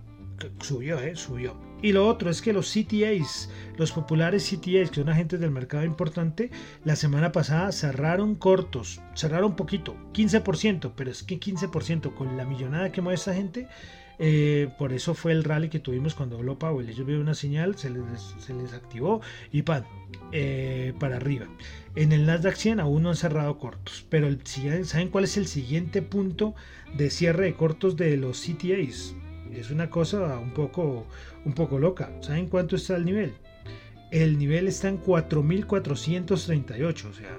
subió, 0.60 0.98
eh, 1.00 1.16
subió. 1.16 1.65
Y 1.86 1.92
lo 1.92 2.08
otro 2.08 2.30
es 2.30 2.42
que 2.42 2.52
los 2.52 2.74
CTAs, 2.74 3.48
los 3.76 3.92
populares 3.92 4.50
CTAs, 4.50 4.90
que 4.90 4.96
son 4.96 5.08
agentes 5.08 5.38
del 5.38 5.52
mercado 5.52 5.84
importante, 5.84 6.50
la 6.84 6.96
semana 6.96 7.30
pasada 7.30 7.70
cerraron 7.70 8.34
cortos, 8.34 9.00
cerraron 9.14 9.54
poquito, 9.54 9.94
15%, 10.12 10.94
pero 10.96 11.12
es 11.12 11.22
que 11.22 11.38
15% 11.38 12.12
con 12.12 12.36
la 12.36 12.44
millonada 12.44 12.90
que 12.90 13.02
mueve 13.02 13.14
esta 13.14 13.34
gente, 13.34 13.68
eh, 14.18 14.68
por 14.80 14.92
eso 14.92 15.14
fue 15.14 15.30
el 15.30 15.44
rally 15.44 15.68
que 15.68 15.78
tuvimos 15.78 16.16
cuando 16.16 16.38
habló 16.38 16.58
Powell. 16.58 16.88
Ellos 16.88 17.06
vieron 17.06 17.22
una 17.22 17.36
señal, 17.36 17.78
se 17.78 17.90
les, 17.90 18.72
activó 18.74 19.20
y 19.52 19.62
pan, 19.62 19.86
eh, 20.32 20.92
para 20.98 21.18
arriba. 21.18 21.46
En 21.94 22.10
el 22.10 22.26
Nasdaq 22.26 22.56
100 22.56 22.80
aún 22.80 23.04
no 23.04 23.10
han 23.10 23.16
cerrado 23.16 23.58
cortos, 23.58 24.04
pero 24.10 24.28
¿saben 24.82 25.10
cuál 25.10 25.22
es 25.22 25.36
el 25.36 25.46
siguiente 25.46 26.02
punto 26.02 26.56
de 26.96 27.10
cierre 27.10 27.44
de 27.44 27.54
cortos 27.54 27.96
de 27.96 28.16
los 28.16 28.44
CTAs? 28.44 29.14
Es 29.54 29.70
una 29.70 29.90
cosa 29.90 30.38
un 30.38 30.52
poco, 30.52 31.06
un 31.44 31.52
poco 31.52 31.78
loca. 31.78 32.10
¿Saben 32.20 32.48
cuánto 32.48 32.76
está 32.76 32.96
el 32.96 33.04
nivel? 33.04 33.34
El 34.10 34.38
nivel 34.38 34.68
está 34.68 34.88
en 34.88 34.98
4438, 34.98 37.08
o 37.08 37.12
sea, 37.12 37.36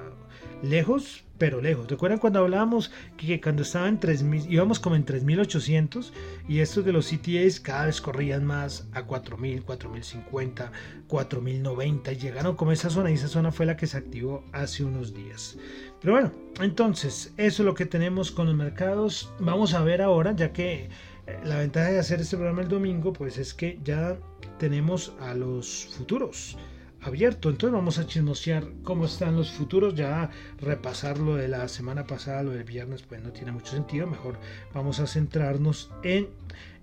lejos, 0.62 1.24
pero 1.38 1.62
lejos. 1.62 1.88
¿Recuerdan 1.88 2.20
cuando 2.20 2.40
hablábamos 2.40 2.92
que, 3.16 3.40
cuando 3.40 3.62
estaba 3.62 3.88
en 3.88 4.00
3000, 4.00 4.52
íbamos 4.52 4.80
como 4.80 4.96
en 4.96 5.06
3800 5.06 6.14
y 6.48 6.60
estos 6.60 6.84
de 6.84 6.92
los 6.92 7.12
CTAs 7.12 7.60
cada 7.60 7.86
vez 7.86 8.02
corrían 8.02 8.46
más 8.46 8.88
a 8.94 9.04
4000, 9.04 9.64
4050, 9.64 10.72
4090 11.08 12.12
y 12.12 12.18
llegaron 12.18 12.56
como 12.56 12.72
esa 12.72 12.90
zona 12.90 13.12
y 13.12 13.16
esa 13.16 13.28
zona 13.28 13.52
fue 13.52 13.66
la 13.66 13.78
que 13.78 13.88
se 13.88 13.98
activó 13.98 14.44
hace 14.52 14.84
unos 14.84 15.14
días. 15.14 15.58
Pero 16.02 16.14
bueno, 16.14 16.32
entonces 16.62 17.34
eso 17.38 17.64
es 17.64 17.66
lo 17.66 17.74
que 17.74 17.86
tenemos 17.86 18.32
con 18.32 18.48
los 18.48 18.56
mercados. 18.56 19.32
Vamos 19.40 19.74
a 19.74 19.84
ver 19.84 20.02
ahora, 20.02 20.36
ya 20.36 20.54
que 20.54 20.90
la 21.44 21.58
ventaja 21.58 21.90
de 21.92 22.00
hacer 22.00 22.22
este 22.22 22.38
programa 22.38 22.62
el 22.62 22.68
domingo, 22.68 23.14
pues 23.14 23.38
es 23.38 23.54
que 23.54 23.80
ya 23.84 24.18
tenemos 24.60 25.14
a 25.20 25.34
los 25.34 25.88
futuros 25.98 26.58
abiertos. 27.02 27.52
Entonces 27.52 27.74
vamos 27.74 28.00
a 28.00 28.08
chismosear 28.08 28.66
cómo 28.84 29.06
están 29.06 29.36
los 29.36 29.52
futuros. 29.52 29.96
Ya 29.96 30.30
repasar 30.60 31.18
lo 31.18 31.36
de 31.36 31.48
la 31.48 31.68
semana 31.68 32.06
pasada, 32.06 32.44
lo 32.44 32.52
del 32.52 32.64
viernes, 32.64 33.04
pues 33.04 33.22
no 33.22 33.32
tiene 33.32 33.52
mucho 33.52 33.74
sentido. 33.74 34.08
Mejor 34.08 34.40
vamos 34.74 35.00
a 35.00 35.08
centrarnos 35.08 35.92
en 36.04 36.28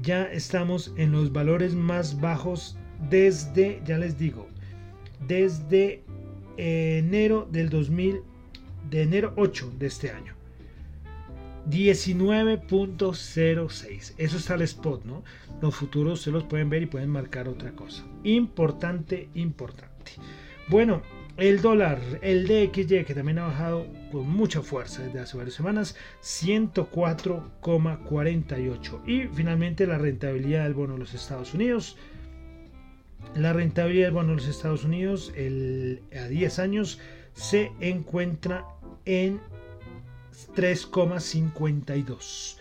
Ya 0.00 0.22
estamos 0.24 0.92
en 0.96 1.10
los 1.12 1.32
valores 1.32 1.74
más 1.74 2.20
bajos 2.20 2.78
desde, 3.10 3.82
ya 3.84 3.98
les 3.98 4.16
digo, 4.16 4.46
desde 5.26 6.04
enero 6.56 7.48
del 7.50 7.68
2000, 7.68 8.20
de 8.90 9.02
enero 9.02 9.32
8 9.36 9.72
de 9.78 9.88
este 9.88 10.12
año. 10.12 10.37
19.06. 11.70 14.14
Eso 14.16 14.36
está 14.36 14.54
el 14.54 14.62
spot, 14.62 15.04
¿no? 15.04 15.24
Los 15.60 15.74
futuros 15.74 16.22
se 16.22 16.30
los 16.30 16.44
pueden 16.44 16.70
ver 16.70 16.82
y 16.82 16.86
pueden 16.86 17.10
marcar 17.10 17.48
otra 17.48 17.72
cosa. 17.72 18.06
Importante, 18.24 19.28
importante. 19.34 20.12
Bueno, 20.68 21.02
el 21.36 21.60
dólar, 21.62 22.00
el 22.20 22.48
DXY, 22.48 23.04
que 23.04 23.14
también 23.14 23.38
ha 23.38 23.46
bajado 23.46 23.86
con 24.10 24.28
mucha 24.28 24.60
fuerza 24.60 25.02
desde 25.02 25.20
hace 25.20 25.36
varias 25.36 25.54
semanas, 25.54 25.94
104,48. 26.22 29.02
Y 29.06 29.28
finalmente 29.28 29.86
la 29.86 29.98
rentabilidad 29.98 30.64
del 30.64 30.74
bono 30.74 30.94
de 30.94 30.98
los 30.98 31.14
Estados 31.14 31.54
Unidos. 31.54 31.96
La 33.34 33.52
rentabilidad 33.52 34.06
del 34.06 34.14
bono 34.14 34.30
de 34.30 34.36
los 34.36 34.48
Estados 34.48 34.84
Unidos 34.84 35.34
a 35.36 36.28
10 36.28 36.58
años 36.58 36.98
se 37.34 37.70
encuentra 37.80 38.64
en 39.04 39.38
3,52. 40.54 42.56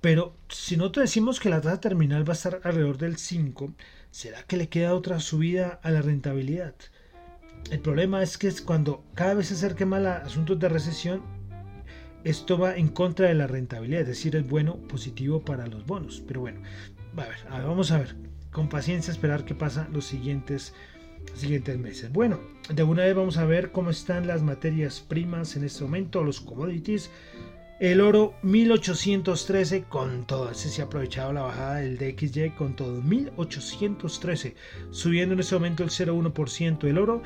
Pero 0.00 0.34
si 0.48 0.76
nosotros 0.76 1.04
decimos 1.04 1.40
que 1.40 1.48
la 1.48 1.60
tasa 1.60 1.80
terminal 1.80 2.28
va 2.28 2.32
a 2.32 2.36
estar 2.36 2.60
alrededor 2.62 2.98
del 2.98 3.16
5, 3.16 3.72
¿será 4.10 4.42
que 4.42 4.56
le 4.56 4.68
queda 4.68 4.94
otra 4.94 5.20
subida 5.20 5.80
a 5.82 5.90
la 5.90 6.02
rentabilidad? 6.02 6.74
El 7.70 7.80
problema 7.80 8.22
es 8.22 8.36
que 8.36 8.48
es 8.48 8.60
cuando 8.60 9.04
cada 9.14 9.34
vez 9.34 9.48
se 9.48 9.54
acerque 9.54 9.86
más 9.86 10.04
a 10.04 10.18
asuntos 10.18 10.58
de 10.58 10.68
recesión, 10.68 11.22
esto 12.24 12.58
va 12.58 12.76
en 12.76 12.88
contra 12.88 13.28
de 13.28 13.34
la 13.34 13.46
rentabilidad, 13.46 14.02
es 14.02 14.08
decir, 14.08 14.36
es 14.36 14.46
bueno, 14.46 14.76
positivo 14.88 15.44
para 15.44 15.66
los 15.66 15.86
bonos. 15.86 16.22
Pero 16.26 16.40
bueno, 16.40 16.60
a 17.16 17.22
a 17.22 17.58
ver 17.58 17.66
vamos 17.66 17.90
a 17.90 17.98
ver, 17.98 18.16
con 18.50 18.68
paciencia 18.68 19.12
esperar 19.12 19.44
qué 19.44 19.54
pasa 19.54 19.88
los 19.92 20.06
siguientes 20.06 20.74
siguientes 21.34 21.78
meses. 21.78 22.12
Bueno, 22.12 22.38
de 22.68 22.82
una 22.82 23.04
vez 23.04 23.14
vamos 23.14 23.36
a 23.36 23.44
ver 23.44 23.72
cómo 23.72 23.90
están 23.90 24.26
las 24.26 24.42
materias 24.42 25.00
primas 25.00 25.56
en 25.56 25.64
este 25.64 25.84
momento, 25.84 26.22
los 26.22 26.40
commodities. 26.40 27.10
El 27.80 28.00
oro 28.00 28.34
1813 28.42 29.82
con 29.84 30.26
todo, 30.26 30.50
ese 30.50 30.68
se 30.70 30.80
ha 30.80 30.84
aprovechado 30.84 31.32
la 31.32 31.42
bajada 31.42 31.76
del 31.76 31.98
DXY 31.98 32.50
con 32.50 32.76
todo, 32.76 33.02
1813, 33.02 34.54
subiendo 34.90 35.34
en 35.34 35.40
este 35.40 35.56
momento 35.56 35.82
el 35.82 35.90
0,1% 35.90 36.84
el 36.84 36.98
oro. 36.98 37.22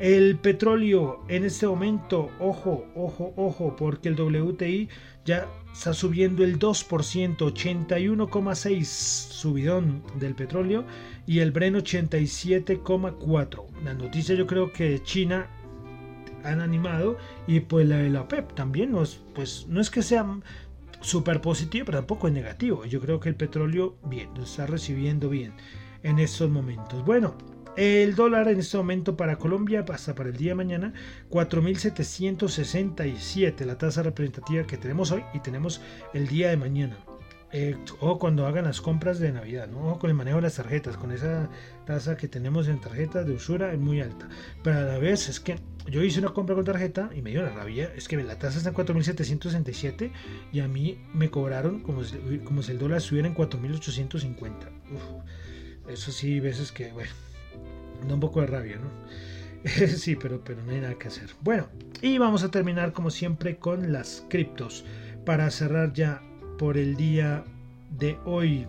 El 0.00 0.36
petróleo 0.38 1.20
en 1.28 1.44
este 1.44 1.66
momento, 1.68 2.30
ojo, 2.40 2.84
ojo, 2.96 3.32
ojo, 3.36 3.76
porque 3.76 4.08
el 4.08 4.20
WTI 4.20 4.88
ya 5.24 5.48
está 5.72 5.92
subiendo 5.94 6.44
el 6.44 6.58
2%, 6.58 7.36
81,6 7.36 8.84
subidón 8.84 10.02
del 10.18 10.34
petróleo 10.34 10.84
y 11.26 11.38
el 11.40 11.50
Bren 11.50 11.74
87,4. 11.74 13.64
La 13.84 13.94
noticia 13.94 14.34
yo 14.34 14.46
creo 14.46 14.72
que 14.72 15.02
China 15.02 15.48
han 16.44 16.60
animado 16.60 17.16
y 17.46 17.60
pues 17.60 17.88
la 17.88 17.98
de 17.98 18.10
la 18.10 18.22
OPEP 18.22 18.54
también 18.54 18.92
no 18.92 19.02
es, 19.02 19.20
pues 19.34 19.66
no 19.68 19.80
es 19.80 19.90
que 19.90 20.02
sea 20.02 20.26
súper 21.00 21.40
positivo, 21.40 21.86
pero 21.86 21.98
tampoco 21.98 22.28
es 22.28 22.34
negativo. 22.34 22.84
Yo 22.84 23.00
creo 23.00 23.20
que 23.20 23.28
el 23.28 23.36
petróleo 23.36 23.96
bien, 24.04 24.30
está 24.42 24.66
recibiendo 24.66 25.28
bien 25.28 25.52
en 26.02 26.18
estos 26.18 26.50
momentos. 26.50 27.04
Bueno, 27.04 27.34
el 27.76 28.14
dólar 28.14 28.48
en 28.48 28.60
este 28.60 28.76
momento 28.76 29.16
para 29.16 29.36
Colombia 29.36 29.84
pasa 29.84 30.14
para 30.14 30.28
el 30.28 30.36
día 30.36 30.50
de 30.50 30.56
mañana 30.56 30.92
4.767, 31.30 33.64
la 33.64 33.78
tasa 33.78 34.02
representativa 34.02 34.66
que 34.66 34.76
tenemos 34.76 35.10
hoy 35.10 35.24
y 35.32 35.40
tenemos 35.40 35.80
el 36.12 36.28
día 36.28 36.50
de 36.50 36.56
mañana. 36.56 36.98
Eh, 37.54 37.76
cuando 38.18 38.46
hagan 38.46 38.64
las 38.64 38.80
compras 38.80 39.18
de 39.18 39.30
Navidad, 39.30 39.68
¿no? 39.68 39.98
con 39.98 40.08
el 40.08 40.16
manejo 40.16 40.36
de 40.36 40.42
las 40.42 40.54
tarjetas, 40.54 40.96
con 40.96 41.12
esa 41.12 41.50
tasa 41.84 42.16
que 42.16 42.26
tenemos 42.26 42.66
en 42.66 42.80
tarjetas 42.80 43.26
de 43.26 43.32
usura 43.32 43.74
es 43.74 43.78
muy 43.78 44.00
alta. 44.00 44.26
Pero 44.62 44.78
a 44.78 44.82
la 44.82 44.98
vez 44.98 45.28
es 45.28 45.38
que 45.38 45.56
yo 45.86 46.02
hice 46.02 46.20
una 46.20 46.30
compra 46.30 46.54
con 46.54 46.64
tarjeta 46.64 47.10
y 47.14 47.20
me 47.20 47.30
dio 47.30 47.42
la 47.42 47.50
rabia, 47.50 47.92
es 47.94 48.08
que 48.08 48.16
la 48.22 48.38
tasa 48.38 48.56
está 48.56 48.70
en 48.70 48.76
4.767 48.76 50.12
y 50.50 50.60
a 50.60 50.68
mí 50.68 51.04
me 51.12 51.30
cobraron 51.30 51.80
como 51.80 52.04
si, 52.04 52.16
como 52.38 52.62
si 52.62 52.72
el 52.72 52.78
dólar 52.78 52.98
estuviera 52.98 53.28
en 53.28 53.34
4.850. 53.34 54.52
Eso 55.88 56.10
sí, 56.10 56.40
veces 56.40 56.72
que, 56.72 56.90
bueno, 56.92 57.10
da 58.06 58.14
un 58.14 58.20
poco 58.20 58.40
de 58.40 58.46
rabia, 58.46 58.76
¿no? 58.76 58.90
sí, 59.86 60.16
pero, 60.16 60.42
pero 60.42 60.62
no 60.62 60.72
hay 60.72 60.80
nada 60.80 60.94
que 60.98 61.08
hacer. 61.08 61.30
Bueno, 61.40 61.68
y 62.00 62.18
vamos 62.18 62.42
a 62.42 62.50
terminar 62.50 62.92
como 62.92 63.10
siempre 63.10 63.56
con 63.56 63.92
las 63.92 64.24
criptos 64.28 64.84
para 65.24 65.50
cerrar 65.50 65.92
ya 65.92 66.22
por 66.58 66.76
el 66.76 66.96
día 66.96 67.44
de 67.98 68.18
hoy. 68.24 68.66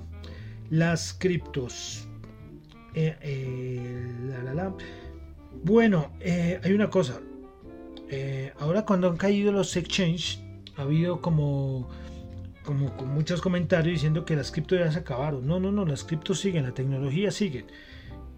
Las 0.70 1.14
criptos. 1.14 2.08
Eh, 2.96 3.16
eh, 3.22 4.08
bueno, 5.64 6.12
eh, 6.20 6.60
hay 6.64 6.74
una 6.74 6.90
cosa. 6.90 7.20
ahora 8.60 8.86
cuando 8.86 9.10
han 9.10 9.18
caído 9.18 9.52
los 9.52 9.76
exchanges, 9.76 10.40
ha 10.78 10.84
habido 10.84 11.22
como, 11.22 11.90
como 12.64 12.90
muchos 13.06 13.42
comentarios 13.42 13.94
diciendo 13.96 14.26
que 14.26 14.36
las 14.36 14.52
criptos 14.52 14.80
ya 14.80 14.92
se 14.92 15.00
acabaron. 15.00 15.48
No, 15.48 15.60
no, 15.60 15.72
no, 15.72 15.86
las 15.86 16.04
criptos 16.04 16.40
siguen, 16.40 16.64
la 16.64 16.74
tecnología 16.74 17.32
sigue. 17.32 17.66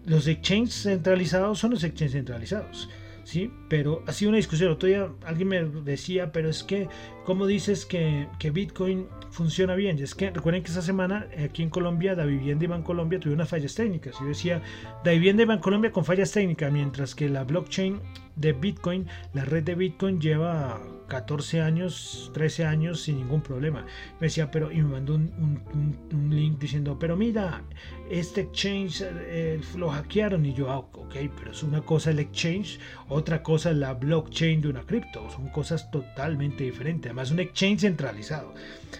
Los 0.06 0.26
exchanges 0.26 0.82
centralizados 0.82 1.58
son 1.58 1.72
los 1.72 1.84
exchanges 1.84 2.12
centralizados. 2.12 2.88
¿sí? 3.26 3.50
Pero 3.68 4.02
ha 4.06 4.12
sido 4.12 4.30
una 4.30 4.36
discusión. 4.36 4.70
Otro 4.70 4.88
día 4.88 5.10
alguien 5.24 5.48
me 5.48 5.62
decía, 5.64 6.32
pero 6.32 6.48
es 6.48 6.62
que, 6.62 6.88
¿cómo 7.26 7.44
dices 7.46 7.84
que, 7.84 8.28
que 8.38 8.52
Bitcoin 8.52 9.08
funciona 9.30 9.74
bien? 9.74 9.98
Y 9.98 10.02
es 10.04 10.14
que 10.14 10.30
recuerden 10.30 10.62
que 10.62 10.68
esta 10.68 10.80
semana 10.80 11.26
aquí 11.44 11.64
en 11.64 11.70
Colombia, 11.70 12.14
Da 12.14 12.24
Vivienda 12.24 12.64
y 12.64 12.82
Colombia 12.82 13.18
tuvieron 13.18 13.40
unas 13.40 13.48
fallas 13.48 13.74
técnicas. 13.74 14.14
Yo 14.20 14.26
decía, 14.26 14.62
Da 15.04 15.10
Vivienda 15.10 15.42
y 15.42 15.58
Colombia 15.58 15.90
con 15.90 16.04
fallas 16.04 16.30
técnicas, 16.30 16.72
mientras 16.72 17.16
que 17.16 17.28
la 17.28 17.42
blockchain 17.42 18.00
de 18.36 18.52
Bitcoin, 18.52 19.06
la 19.34 19.44
red 19.44 19.64
de 19.64 19.74
Bitcoin 19.74 20.20
lleva 20.20 20.80
14 21.08 21.60
años, 21.60 22.30
13 22.34 22.64
años 22.64 23.00
sin 23.02 23.16
ningún 23.16 23.40
problema. 23.40 23.86
Me 24.20 24.26
decía, 24.26 24.50
pero, 24.50 24.70
y 24.70 24.76
me 24.76 24.90
mandó 24.90 25.14
un, 25.14 26.28
link 26.30 26.58
diciendo, 26.58 26.98
pero 26.98 27.16
mira, 27.16 27.62
este 28.10 28.42
exchange 28.42 29.02
eh, 29.02 29.60
lo 29.76 29.88
hackearon. 29.88 30.44
Y 30.44 30.52
yo, 30.52 30.70
ah, 30.70 30.78
ok, 30.78 31.14
pero 31.36 31.52
es 31.52 31.62
una 31.62 31.80
cosa 31.80 32.10
el 32.10 32.18
exchange, 32.18 32.78
otra 33.08 33.42
cosa 33.42 33.72
la 33.72 33.94
blockchain 33.94 34.60
de 34.60 34.68
una 34.68 34.82
cripto. 34.82 35.28
Son 35.30 35.48
cosas 35.48 35.90
totalmente 35.90 36.64
diferentes. 36.64 37.14
Además, 37.16 37.30
un 37.30 37.40
exchange 37.40 37.80
centralizado. 37.80 38.52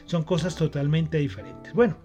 Son 0.07 0.25
cosas 0.25 0.57
totalmente 0.57 1.19
diferentes. 1.19 1.75
Bueno, 1.75 1.97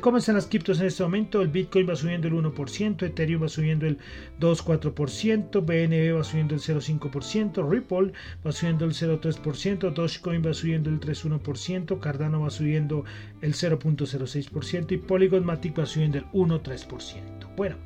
¿Cómo 0.00 0.18
están 0.18 0.36
las 0.36 0.46
criptos 0.46 0.78
en 0.80 0.86
este 0.86 1.02
momento? 1.02 1.42
El 1.42 1.48
Bitcoin 1.48 1.88
va 1.88 1.96
subiendo 1.96 2.28
el 2.28 2.34
1%, 2.34 3.02
Ethereum 3.02 3.42
va 3.42 3.48
subiendo 3.48 3.86
el 3.86 3.98
2,4%, 4.38 5.60
BNB 5.60 6.16
va 6.16 6.22
subiendo 6.22 6.54
el 6.54 6.60
0,5%, 6.60 7.68
Ripple 7.68 8.12
va 8.46 8.52
subiendo 8.52 8.84
el 8.84 8.92
0,3%, 8.92 9.92
Dogecoin 9.92 10.46
va 10.46 10.54
subiendo 10.54 10.88
el 10.88 11.00
3,1%, 11.00 11.98
Cardano 11.98 12.42
va 12.42 12.50
subiendo 12.50 13.04
el 13.40 13.54
0,06% 13.54 14.92
y 14.92 14.98
Polygon 14.98 15.44
Matic 15.44 15.76
va 15.76 15.86
subiendo 15.86 16.18
el 16.18 16.26
1,3%. 16.26 17.56
Bueno, 17.56 17.76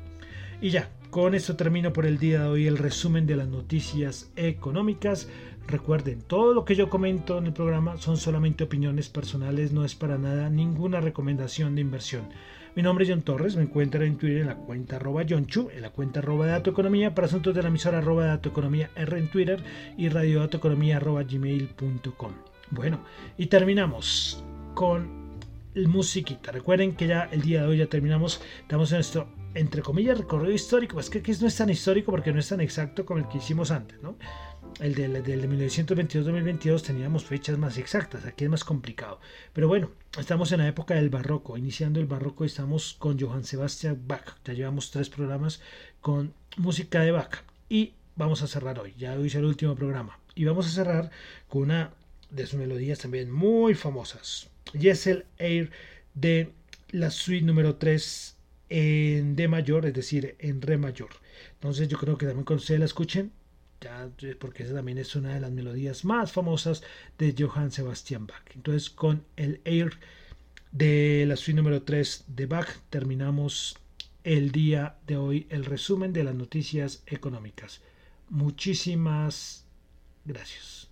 y 0.61 0.69
ya, 0.69 0.91
con 1.09 1.33
esto 1.33 1.55
termino 1.55 1.93
por 1.93 2.05
el 2.05 2.19
día 2.19 2.41
de 2.41 2.47
hoy 2.47 2.67
el 2.67 2.77
resumen 2.77 3.25
de 3.25 3.37
las 3.37 3.47
noticias 3.47 4.29
económicas. 4.35 5.29
Recuerden, 5.67 6.21
todo 6.21 6.53
lo 6.53 6.63
que 6.63 6.75
yo 6.75 6.89
comento 6.89 7.37
en 7.37 7.47
el 7.47 7.53
programa 7.53 7.97
son 7.97 8.15
solamente 8.15 8.63
opiniones 8.63 9.09
personales, 9.09 9.73
no 9.73 9.83
es 9.83 9.95
para 9.95 10.17
nada 10.17 10.49
ninguna 10.49 11.01
recomendación 11.01 11.75
de 11.75 11.81
inversión. 11.81 12.29
Mi 12.73 12.83
nombre 12.83 13.03
es 13.03 13.11
John 13.11 13.21
Torres, 13.21 13.57
me 13.57 13.63
encuentran 13.63 14.03
en 14.03 14.17
Twitter 14.17 14.41
en 14.41 14.47
la 14.47 14.55
cuenta 14.55 14.95
arroba 14.95 15.25
Chu, 15.25 15.69
en 15.73 15.81
la 15.81 15.89
cuenta 15.89 16.21
arroba 16.21 16.47
Dato 16.47 16.69
Economía, 16.69 17.13
para 17.13 17.27
asuntos 17.27 17.53
de 17.53 17.63
la 17.63 17.67
emisora 17.67 17.97
arroba 17.97 18.27
Dato 18.27 18.47
Economía 18.47 18.91
R 18.95 19.19
en 19.19 19.29
Twitter 19.29 19.61
y 19.97 20.07
radio 20.07 20.39
Dato 20.39 20.55
Economía 20.55 20.97
arroba 20.97 21.23
gmail.com. 21.23 22.31
Bueno, 22.71 23.01
y 23.37 23.47
terminamos 23.47 24.41
con 24.73 25.37
el 25.75 25.89
musiquita. 25.89 26.53
Recuerden 26.53 26.95
que 26.95 27.07
ya 27.07 27.27
el 27.29 27.41
día 27.41 27.63
de 27.63 27.67
hoy 27.67 27.77
ya 27.79 27.87
terminamos, 27.87 28.41
estamos 28.61 28.89
en 28.93 28.97
nuestro, 28.97 29.27
entre 29.53 29.81
comillas, 29.81 30.17
recorrido 30.17 30.53
histórico, 30.53 30.93
pues 30.93 31.09
que, 31.09 31.21
que 31.21 31.33
no 31.41 31.47
es 31.47 31.57
tan 31.57 31.69
histórico 31.69 32.11
porque 32.11 32.31
no 32.31 32.39
es 32.39 32.47
tan 32.47 32.61
exacto 32.61 33.05
como 33.05 33.19
el 33.19 33.27
que 33.27 33.39
hicimos 33.39 33.71
antes, 33.71 34.01
¿no? 34.01 34.15
El 34.79 34.93
de, 34.93 35.07
de 35.09 35.49
1922-2022 35.49 36.81
teníamos 36.83 37.25
fechas 37.25 37.57
más 37.57 37.77
exactas, 37.77 38.25
aquí 38.25 38.43
es 38.43 38.49
más 38.49 38.63
complicado. 38.63 39.19
Pero 39.53 39.67
bueno, 39.67 39.91
estamos 40.17 40.51
en 40.51 40.59
la 40.59 40.67
época 40.67 40.93
del 40.95 41.09
barroco, 41.09 41.57
iniciando 41.57 41.99
el 41.99 42.05
barroco 42.05 42.45
estamos 42.45 42.95
con 42.99 43.19
Johann 43.19 43.43
Sebastian 43.43 44.03
Bach, 44.07 44.37
ya 44.45 44.53
llevamos 44.53 44.91
tres 44.91 45.09
programas 45.09 45.61
con 45.99 46.33
música 46.57 47.01
de 47.01 47.11
Bach 47.11 47.43
y 47.69 47.93
vamos 48.15 48.41
a 48.43 48.47
cerrar 48.47 48.79
hoy, 48.79 48.93
ya 48.97 49.13
hoy 49.13 49.27
es 49.27 49.35
el 49.35 49.45
último 49.45 49.75
programa 49.75 50.19
y 50.35 50.45
vamos 50.45 50.67
a 50.67 50.69
cerrar 50.69 51.09
con 51.47 51.63
una 51.63 51.91
de 52.29 52.45
sus 52.45 52.59
melodías 52.59 52.99
también 52.99 53.31
muy 53.31 53.73
famosas, 53.73 54.49
el 54.73 55.25
Air 55.37 55.71
de 56.13 56.51
la 56.89 57.09
suite 57.09 57.45
número 57.45 57.75
3 57.75 58.35
en 58.69 59.35
D 59.35 59.47
mayor, 59.47 59.85
es 59.85 59.93
decir, 59.93 60.35
en 60.39 60.61
Re 60.61 60.77
mayor. 60.77 61.09
Entonces 61.53 61.87
yo 61.87 61.97
creo 61.97 62.17
que 62.17 62.25
también 62.25 62.45
cuando 62.45 62.61
ustedes 62.61 62.79
la 62.79 62.85
escuchen 62.85 63.31
ya, 63.81 64.09
porque 64.39 64.63
esa 64.63 64.73
también 64.75 64.97
es 64.97 65.15
una 65.15 65.33
de 65.33 65.39
las 65.39 65.51
melodías 65.51 66.05
más 66.05 66.31
famosas 66.31 66.83
de 67.17 67.35
Johann 67.37 67.71
Sebastian 67.71 68.27
Bach. 68.27 68.43
Entonces, 68.55 68.89
con 68.89 69.23
el 69.35 69.61
Air 69.65 69.97
de 70.71 71.25
la 71.27 71.35
suite 71.35 71.57
número 71.57 71.83
3 71.83 72.25
de 72.27 72.45
Bach, 72.45 72.67
terminamos 72.89 73.77
el 74.23 74.51
día 74.51 74.97
de 75.07 75.17
hoy 75.17 75.47
el 75.49 75.65
resumen 75.65 76.11
de 76.13 76.23
las 76.23 76.35
noticias 76.35 77.03
económicas. 77.07 77.81
Muchísimas 78.29 79.65
gracias. 80.25 80.86